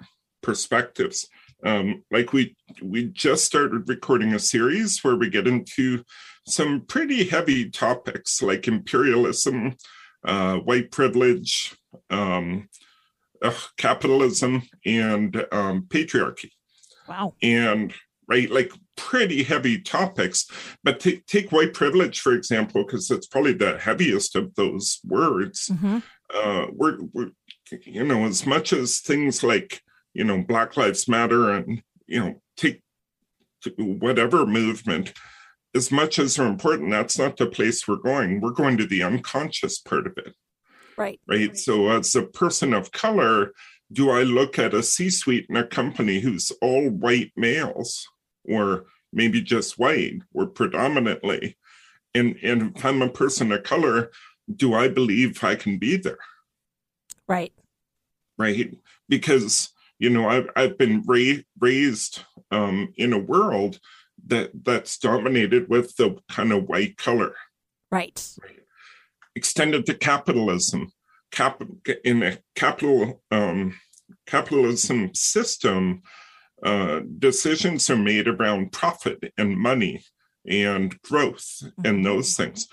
[0.43, 1.27] perspectives.
[1.65, 6.05] Um, like we we just started recording a series where we get into
[6.47, 9.77] some pretty heavy topics like imperialism,
[10.25, 11.75] uh, white privilege,
[12.09, 12.69] um,
[13.43, 16.51] uh, capitalism and um, patriarchy.
[17.09, 17.35] Wow.
[17.43, 17.93] And
[18.29, 20.47] right, like pretty heavy topics.
[20.85, 25.69] But t- take white privilege, for example, because it's probably the heaviest of those words.
[25.69, 25.99] Mm-hmm.
[26.33, 27.31] Uh, we're, we're,
[27.85, 29.83] you know, as much as things like,
[30.15, 32.83] you know, Black Lives Matter and, you know, take
[33.77, 35.13] whatever movement,
[35.75, 38.41] as much as they're important, that's not the place we're going.
[38.41, 40.35] We're going to the unconscious part of it.
[41.01, 41.19] Right.
[41.27, 41.57] Right.
[41.57, 43.55] So, as a person of color,
[43.91, 48.07] do I look at a C suite in a company who's all white males,
[48.45, 51.57] or maybe just white, or predominantly?
[52.15, 54.11] And, and if I'm a person of color,
[54.55, 56.19] do I believe I can be there?
[57.27, 57.55] Right.
[58.37, 58.77] Right.
[59.09, 63.81] Because, you know, I've, I've been ra- raised um, in a world
[64.27, 67.35] that that's dominated with the kind of white color.
[67.91, 68.23] Right.
[68.43, 68.60] right
[69.35, 70.93] extended to capitalism.
[71.31, 71.63] Cap,
[72.05, 73.79] in a capital um,
[74.27, 76.03] capitalism system,
[76.65, 80.05] uh, decisions are made around profit and money
[80.47, 81.47] and growth
[81.85, 82.03] and mm-hmm.
[82.03, 82.67] those things.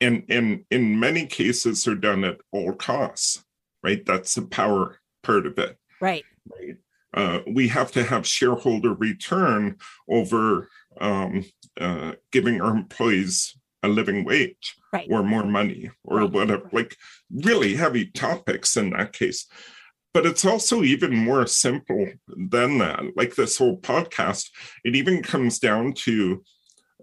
[0.00, 3.44] And, and in many cases, are done at all costs,
[3.82, 4.04] right?
[4.04, 5.76] That's the power part of it.
[6.00, 6.24] Right.
[6.50, 6.76] Right.
[7.12, 9.76] Uh, we have to have shareholder return
[10.08, 10.68] over
[11.00, 11.44] um,
[11.78, 15.08] uh, giving our employees a living wage right.
[15.10, 16.30] or more money or right.
[16.30, 16.96] whatever, like
[17.30, 19.46] really heavy topics in that case.
[20.12, 23.00] But it's also even more simple than that.
[23.16, 24.48] Like this whole podcast,
[24.84, 26.42] it even comes down to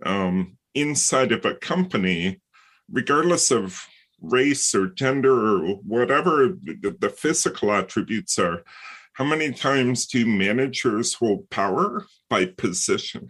[0.06, 2.42] um, inside of a company,
[2.92, 3.86] regardless of
[4.22, 8.64] race or gender or whatever the, physical attributes are,
[9.14, 13.30] how many times do managers hold power by position?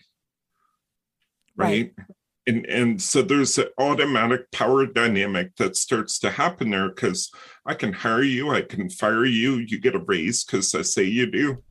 [1.57, 1.91] right?
[1.97, 2.07] right
[2.47, 7.29] and and so there's an automatic power dynamic that starts to happen there because
[7.65, 11.03] i can hire you i can fire you you get a raise because i say
[11.03, 11.61] you do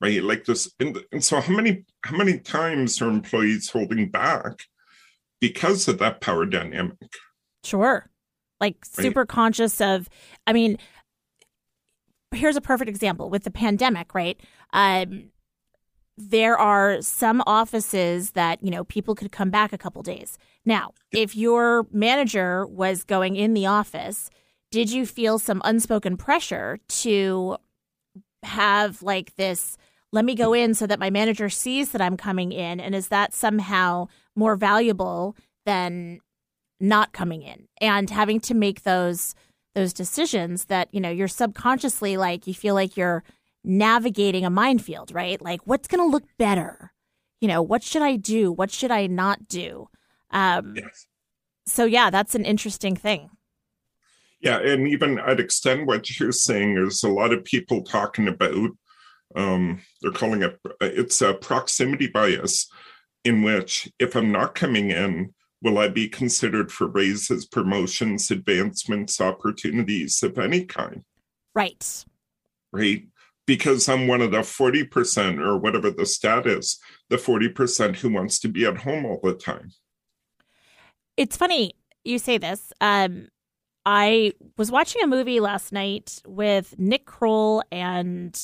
[0.00, 0.22] right?
[0.22, 4.62] Like this and, and so how many how many times are employees holding back
[5.40, 6.98] because of that power dynamic?
[7.64, 8.08] Sure.
[8.60, 9.04] Like right?
[9.04, 10.08] super conscious of
[10.46, 10.78] i mean
[12.32, 14.40] here's a perfect example with the pandemic right?
[14.72, 15.30] Um
[16.20, 20.38] there are some offices that you know people could come back a couple days.
[20.64, 24.30] Now if your manager was going in the office
[24.70, 27.56] did you feel some unspoken pressure to
[28.42, 29.78] have like this
[30.12, 33.08] let me go in so that my manager sees that i'm coming in and is
[33.08, 34.06] that somehow
[34.36, 35.34] more valuable
[35.66, 36.20] than
[36.80, 37.68] not coming in?
[37.80, 39.34] And having to make those
[39.74, 43.22] those decisions that you know you're subconsciously like you feel like you're
[43.68, 45.40] navigating a minefield, right?
[45.40, 46.92] Like, what's going to look better?
[47.40, 48.50] You know, what should I do?
[48.50, 49.88] What should I not do?
[50.30, 51.06] Um, yes.
[51.66, 53.30] So, yeah, that's an interesting thing.
[54.40, 56.74] Yeah, and even I'd extend what you're saying.
[56.74, 58.70] There's a lot of people talking about.
[59.36, 62.66] Um, they're calling it it's a proximity bias,
[63.24, 69.20] in which if I'm not coming in, will I be considered for raises, promotions, advancements,
[69.20, 71.04] opportunities of any kind?
[71.54, 72.04] Right.
[72.72, 73.04] Right.
[73.48, 76.78] Because I'm one of the 40% or whatever the stat is,
[77.08, 79.70] the 40% who wants to be at home all the time.
[81.16, 81.72] It's funny
[82.08, 82.72] you say this.
[82.80, 83.28] Um,
[83.84, 88.38] I was watching a movie last night with Nick Kroll and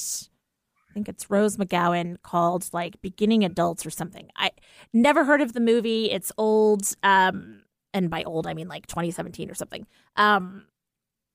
[0.91, 4.29] I think it's Rose McGowan called like Beginning Adults or something.
[4.37, 4.53] I
[4.93, 6.11] never heard of the movie.
[6.11, 6.83] It's old.
[7.03, 9.87] Um, and by old, I mean like 2017 or something.
[10.17, 10.67] Um,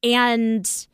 [0.01, 0.88] and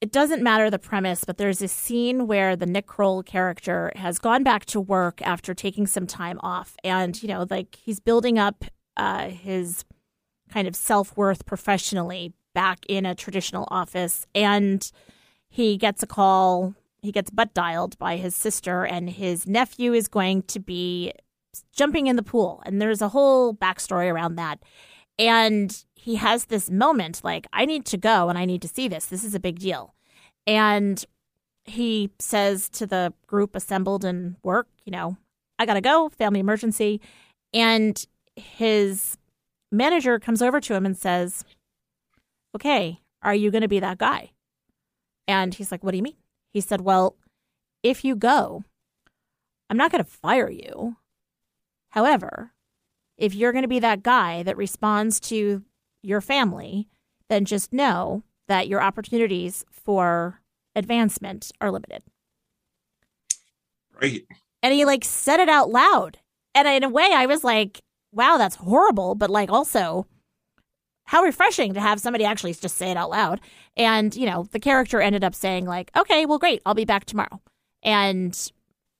[0.00, 4.18] it doesn't matter the premise, but there's a scene where the Nick Kroll character has
[4.18, 6.74] gone back to work after taking some time off.
[6.82, 8.64] And, you know, like he's building up
[8.96, 9.84] uh, his
[10.50, 14.26] kind of self worth professionally back in a traditional office.
[14.34, 14.90] And
[15.50, 20.08] he gets a call, he gets butt dialed by his sister, and his nephew is
[20.08, 21.12] going to be
[21.72, 22.62] jumping in the pool.
[22.64, 24.60] And there's a whole backstory around that.
[25.18, 28.88] And he has this moment like, I need to go and I need to see
[28.88, 29.04] this.
[29.04, 29.94] This is a big deal.
[30.46, 31.04] And
[31.64, 35.18] he says to the group assembled in work, you know,
[35.58, 37.02] I got to go, family emergency.
[37.52, 38.02] And
[38.34, 39.18] his
[39.70, 41.44] manager comes over to him and says,
[42.54, 44.30] Okay, are you going to be that guy?
[45.28, 46.16] And he's like, What do you mean?
[46.54, 47.14] He said, Well,
[47.82, 48.64] if you go,
[49.68, 50.96] I'm not going to fire you.
[51.90, 52.52] However,
[53.18, 55.62] if you're going to be that guy that responds to
[56.02, 56.88] your family,
[57.28, 60.40] then just know that your opportunities for
[60.74, 62.02] advancement are limited.
[64.00, 64.24] Right.
[64.62, 66.18] And he like said it out loud.
[66.54, 67.80] And in a way, I was like,
[68.12, 70.06] wow, that's horrible, but like also
[71.04, 73.40] how refreshing to have somebody actually just say it out loud.
[73.76, 77.04] And, you know, the character ended up saying, like, okay, well, great, I'll be back
[77.04, 77.40] tomorrow.
[77.82, 78.36] And,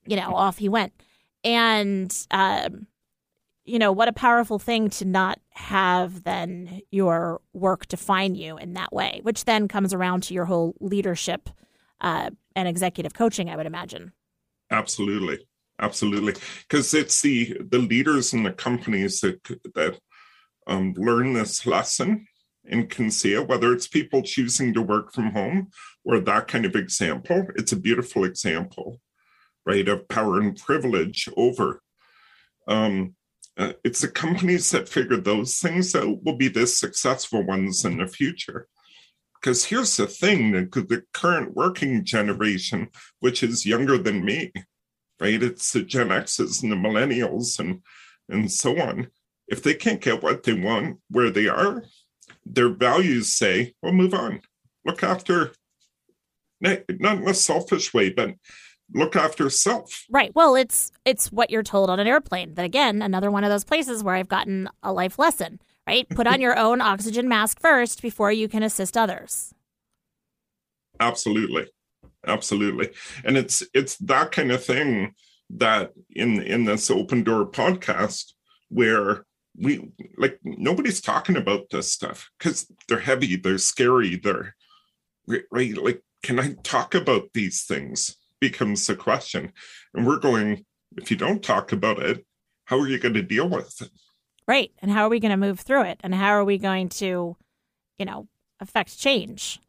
[0.07, 0.93] you know, off he went.
[1.45, 2.87] And, um,
[3.71, 8.75] you know, what a powerful thing to not have then your work define you in
[8.75, 11.49] that way, which then comes around to your whole leadership
[12.01, 14.13] uh, and executive coaching, I would imagine.
[14.71, 15.47] Absolutely
[15.81, 16.35] absolutely
[16.69, 19.43] because it's the the leaders in the companies that
[19.75, 19.99] that
[20.67, 22.27] um, learn this lesson
[22.67, 25.69] and can see it whether it's people choosing to work from home
[26.05, 29.01] or that kind of example it's a beautiful example
[29.65, 31.81] right of power and privilege over
[32.69, 33.15] um,
[33.61, 37.99] uh, it's the companies that figure those things out will be the successful ones in
[37.99, 38.67] the future
[39.41, 42.89] because here's the thing the, the current working generation
[43.21, 44.51] which is younger than me
[45.21, 45.43] right?
[45.43, 47.83] It's the Gen X's and the millennials and
[48.29, 49.09] and so on.
[49.49, 51.85] If they can't get what they want where they are,
[52.47, 54.41] their values say, well, move on.
[54.85, 55.53] Look after,
[56.61, 58.35] not in a selfish way, but
[58.95, 60.05] look after self.
[60.11, 60.35] Right.
[60.35, 62.55] Well, it's it's what you're told on an airplane.
[62.55, 65.61] That again, another one of those places where I've gotten a life lesson.
[65.87, 66.09] Right.
[66.09, 69.55] Put on your own oxygen mask first before you can assist others.
[70.99, 71.67] Absolutely
[72.27, 72.91] absolutely
[73.25, 75.15] and it's it's that kind of thing
[75.49, 78.33] that in in this open door podcast
[78.69, 79.25] where
[79.57, 84.55] we like nobody's talking about this stuff because they're heavy they're scary they're
[85.51, 89.53] right like can i talk about these things becomes the question.
[89.95, 90.65] And we're going
[90.97, 92.25] if you don't talk about it
[92.65, 93.91] how are you going to deal with it?
[94.47, 94.71] Right.
[94.81, 95.99] And how are we going to move through it?
[96.05, 97.37] And how are we going to
[97.99, 98.29] you know
[98.61, 99.61] affect change?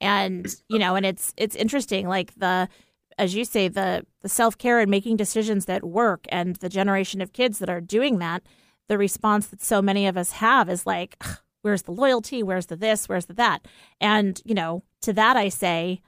[0.00, 2.68] And you know and it's it's interesting like the
[3.16, 7.32] as you say the the self-care and making decisions that work and the generation of
[7.32, 8.42] kids that are doing that
[8.88, 11.22] the response that so many of us have is like
[11.62, 12.42] where's the loyalty?
[12.42, 13.08] Where's the this?
[13.08, 13.66] Where's the that?
[14.00, 16.00] And you know to that i say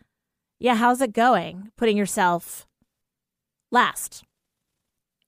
[0.59, 1.70] yeah how's it going?
[1.76, 2.66] Putting yourself
[3.70, 4.24] last.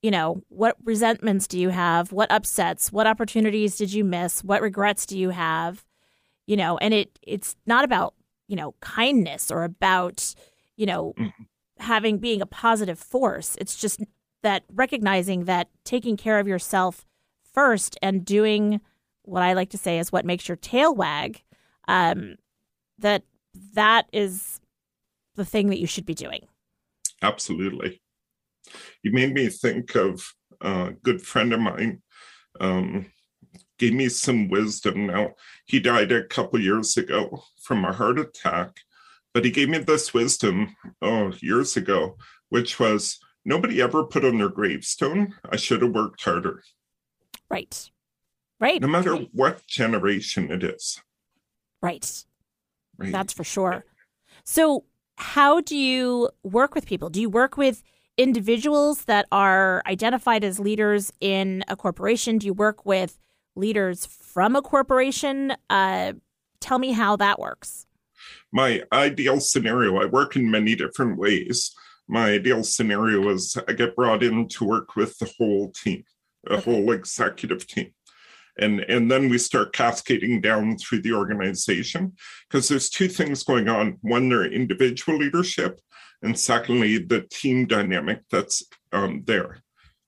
[0.02, 2.12] You know what resentments do you have?
[2.12, 2.92] What upsets?
[2.92, 4.44] What opportunities did you miss?
[4.44, 5.84] What regrets do you have?
[6.46, 8.14] You know and it it's not about
[8.48, 10.34] you know, kindness or about,
[10.76, 11.44] you know, mm-hmm.
[11.78, 13.56] having being a positive force.
[13.60, 14.00] It's just
[14.42, 17.06] that recognizing that taking care of yourself
[17.52, 18.80] first and doing
[19.22, 21.42] what I like to say is what makes your tail wag,
[21.86, 22.36] um,
[22.98, 23.22] that
[23.74, 24.60] that is
[25.38, 26.46] the thing that you should be doing.
[27.22, 28.02] Absolutely.
[29.02, 32.02] You made me think of a good friend of mine.
[32.60, 33.06] Um,
[33.78, 35.06] gave me some wisdom.
[35.06, 35.34] Now,
[35.64, 38.80] he died a couple years ago from a heart attack,
[39.32, 42.16] but he gave me this wisdom, oh, years ago,
[42.48, 46.62] which was nobody ever put on their gravestone, I should have worked harder.
[47.48, 47.90] Right.
[48.60, 48.82] Right.
[48.82, 51.00] No matter what generation it is.
[51.80, 52.24] Right.
[52.96, 53.12] Right.
[53.12, 53.84] That's for sure.
[54.44, 54.84] So,
[55.18, 57.10] how do you work with people?
[57.10, 57.82] Do you work with
[58.16, 62.38] individuals that are identified as leaders in a corporation?
[62.38, 63.18] Do you work with
[63.56, 65.54] leaders from a corporation?
[65.68, 66.12] Uh,
[66.60, 67.84] tell me how that works.
[68.52, 71.74] My ideal scenario, I work in many different ways.
[72.06, 76.04] My ideal scenario is I get brought in to work with the whole team,
[76.44, 76.62] the Okay.
[76.70, 77.90] whole executive team.
[78.58, 82.14] And, and then we start cascading down through the organization
[82.48, 83.98] because there's two things going on.
[84.02, 85.80] One, their individual leadership,
[86.22, 89.62] and secondly, the team dynamic that's um, there.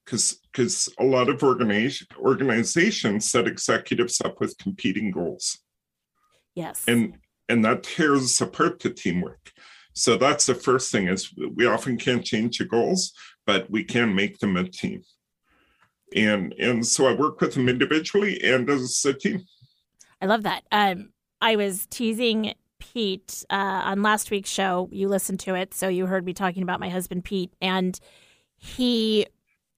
[0.05, 5.59] Because because a lot of organization organizations set executives up with competing goals
[6.55, 6.85] Yes.
[6.89, 9.53] and and that tears apart the teamwork
[9.95, 13.13] so that's the first thing is we often can't change the goals
[13.47, 15.03] but we can make them a team
[16.17, 19.45] and and so i work with them individually and as a team
[20.21, 20.65] I love that.
[20.71, 24.89] Um, I was teasing Pete uh, on last week's show.
[24.93, 27.99] You listened to it, so you heard me talking about my husband Pete, and
[28.57, 29.27] he.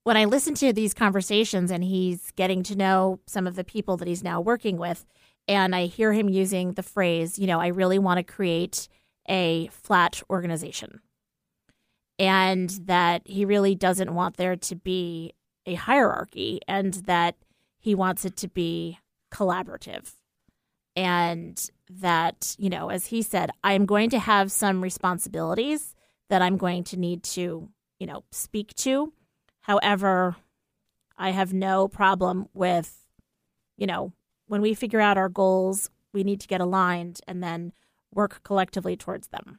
[0.05, 3.97] When I listen to these conversations and he's getting to know some of the people
[3.99, 5.07] that he's now working with,
[5.47, 8.89] and I hear him using the phrase, you know, I really want to create
[9.28, 11.03] a flat organization.
[12.18, 15.35] And that he really doesn't want there to be
[15.67, 17.37] a hierarchy and that
[17.79, 18.99] he wants it to be
[19.33, 20.13] collaborative.
[20.95, 21.61] And
[22.01, 25.95] that you know as he said i'm going to have some responsibilities
[26.31, 29.13] that i'm going to need to you know speak to.
[29.63, 30.37] However
[31.17, 33.07] i have no problem with
[33.77, 34.13] you know
[34.47, 37.73] when we figure out our goals we need to get aligned and then
[38.13, 39.59] work collectively towards them.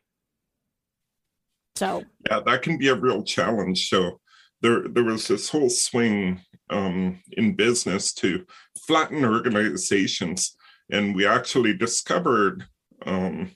[1.75, 3.89] So yeah that can be a real challenge.
[3.89, 4.19] So
[4.63, 6.41] there there was this whole swing
[6.71, 8.45] um, in business to
[8.87, 10.57] flatten organizations
[10.89, 12.65] and we actually discovered
[13.05, 13.51] um,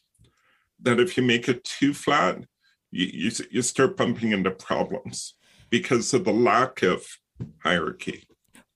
[0.79, 2.37] that if you make it too flat
[2.91, 5.33] you, you, you start bumping into problems
[5.71, 7.07] because of the lack of
[7.63, 8.27] hierarchy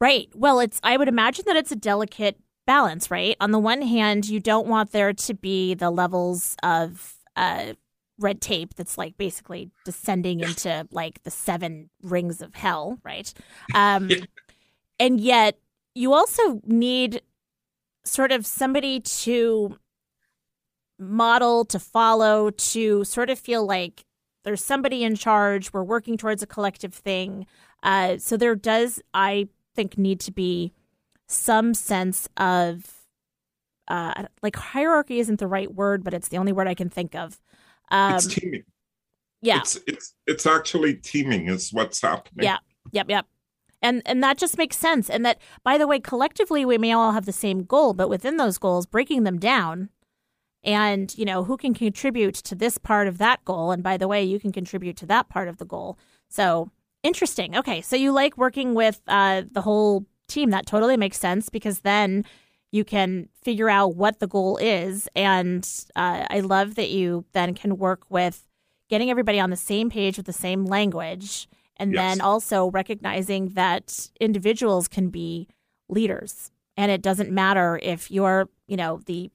[0.01, 0.29] Right.
[0.33, 3.37] Well, it's I would imagine that it's a delicate balance, right?
[3.39, 7.73] On the one hand, you don't want there to be the levels of uh,
[8.21, 13.33] red tape that's like basically descending into like the seven rings of hell, right?
[13.75, 14.17] Um, Yeah.
[14.99, 15.57] And yet,
[15.95, 17.23] you also need
[18.05, 19.77] sort of somebody to
[20.99, 24.05] model, to follow, to sort of feel like
[24.43, 25.73] there's somebody in charge.
[25.73, 27.47] We're working towards a collective thing.
[27.83, 30.71] Uh, so there does, I think, need to be
[31.27, 33.01] some sense of
[33.87, 37.15] uh, like hierarchy isn't the right word, but it's the only word I can think
[37.15, 37.39] of.
[37.91, 38.63] Um, it's teaming
[39.41, 42.57] yeah, it's it's it's actually teaming is what's happening Yeah.
[42.91, 43.25] Yep, yep.
[43.81, 45.09] And and that just makes sense.
[45.09, 48.37] And that by the way, collectively we may all have the same goal, but within
[48.37, 49.89] those goals, breaking them down
[50.63, 54.07] and, you know, who can contribute to this part of that goal and by the
[54.07, 55.97] way, you can contribute to that part of the goal.
[56.29, 56.69] So,
[57.01, 57.57] interesting.
[57.57, 60.51] Okay, so you like working with uh the whole team.
[60.51, 62.25] That totally makes sense because then
[62.71, 65.07] you can figure out what the goal is.
[65.15, 68.47] And uh, I love that you then can work with
[68.89, 71.47] getting everybody on the same page with the same language
[71.77, 71.99] and Yes.
[72.01, 75.47] then also recognizing that individuals can be
[75.89, 76.51] leaders.
[76.77, 79.29] And it doesn't matter if you're you know the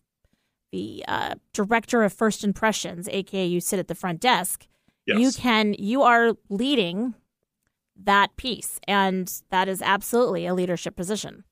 [0.72, 4.66] the uh, director of first impressions aka you sit at the front desk
[5.06, 5.18] yes.
[5.18, 7.14] you can you are leading
[8.04, 8.78] that piece.
[8.86, 11.44] And that is absolutely a leadership position.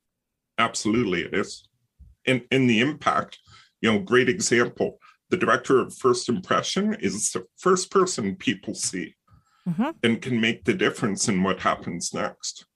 [0.59, 1.65] Absolutely it is
[2.27, 3.39] in in the impact
[3.81, 4.99] you know great example
[5.31, 9.15] the director of first impression is the first person people see
[9.67, 12.67] hmm and can make the difference in what happens next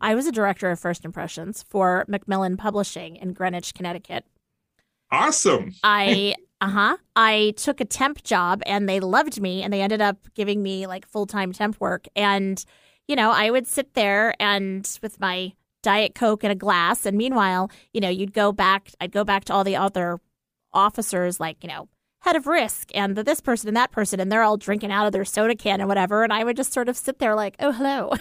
[0.00, 4.24] i was a director of first impressions for macmillan publishing in greenwich connecticut
[5.10, 6.34] awesome I
[6.64, 6.96] uh huh.
[7.14, 10.86] I took a temp job and they loved me and they ended up giving me
[10.86, 12.06] like full time temp work.
[12.16, 12.64] And,
[13.06, 15.52] you know, I would sit there and with my
[15.84, 17.06] Diet Coke in a glass.
[17.06, 20.18] And meanwhile, you know, you'd go back, I'd go back to all the other
[20.72, 21.88] officers, like, you know,
[22.22, 24.18] head of risk and the, this person and that person.
[24.18, 26.24] And they're all drinking out of their soda can and whatever.
[26.24, 28.12] And I would just sort of sit there like, oh, hello.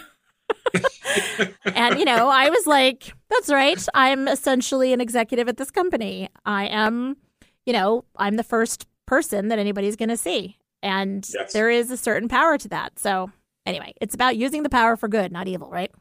[1.73, 3.83] and you know, I was like, that's right.
[3.93, 6.29] I'm essentially an executive at this company.
[6.45, 7.17] I am,
[7.65, 10.57] you know, I'm the first person that anybody's going to see.
[10.81, 11.53] And Yes.
[11.53, 12.99] there is a certain power to that.
[12.99, 13.31] So,
[13.65, 15.91] anyway, it's about using the power for good, not evil, right?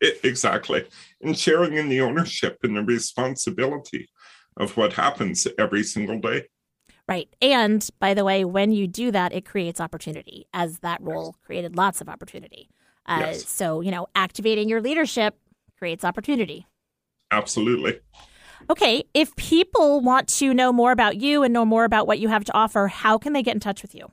[0.24, 0.86] Exactly
[1.20, 4.08] and sharing in the ownership and the responsibility
[4.56, 6.46] of what happens every single day
[7.08, 7.28] Right.
[7.42, 11.74] And by the way, when you do that, it creates opportunity, as that role created
[11.74, 12.70] lots of opportunity.
[13.04, 13.48] Uh, Yes.
[13.48, 15.34] So, you know, activating your leadership
[15.76, 16.68] creates opportunity.
[17.32, 17.98] absolutely
[18.68, 22.28] Okay, if people want to know more about you and know more about what you
[22.28, 24.12] have to offer, how can they get in touch with you?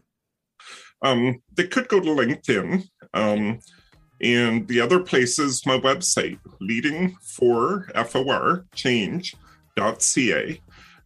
[1.04, 2.88] Um, they could go to LinkedIn.
[3.14, 3.60] Um,
[4.22, 8.66] and the other place is my website, leading for FOR.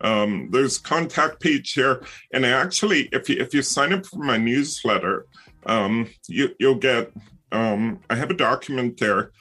[0.02, 2.04] Um, there's contact page here,
[2.34, 5.28] and actually, if you if you sign up for my newsletter,
[5.66, 7.12] um, you you'll get.
[7.52, 9.32] Um, I have a document there,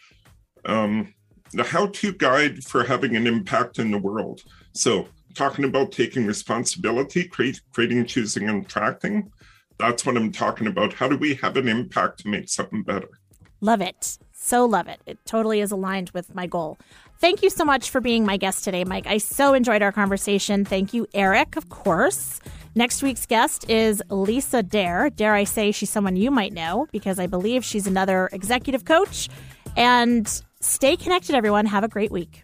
[0.64, 1.14] um,
[1.52, 4.42] the how-to guide for having an impact in the world.
[4.74, 9.30] So, talking about taking responsibility, create, creating, choosing, and attracting.
[9.78, 10.92] That's what I'm talking about.
[10.92, 13.19] How do we have an impact to make something better?
[13.60, 14.18] Love it.
[14.32, 15.00] So love it.
[15.06, 16.78] It totally is aligned with my goal.
[17.20, 19.06] Thank you so much for being my guest today, Mike.
[19.06, 20.64] I so enjoyed our conversation.
[20.64, 22.40] Thank you, Eric, of course.
[22.74, 25.10] Next week's guest is Lisa Dare.
[25.10, 29.28] Dare I say she's someone you might know because I believe she's another executive coach.
[29.76, 30.26] And
[30.60, 31.66] stay connected, everyone.
[31.66, 32.42] Have a great week.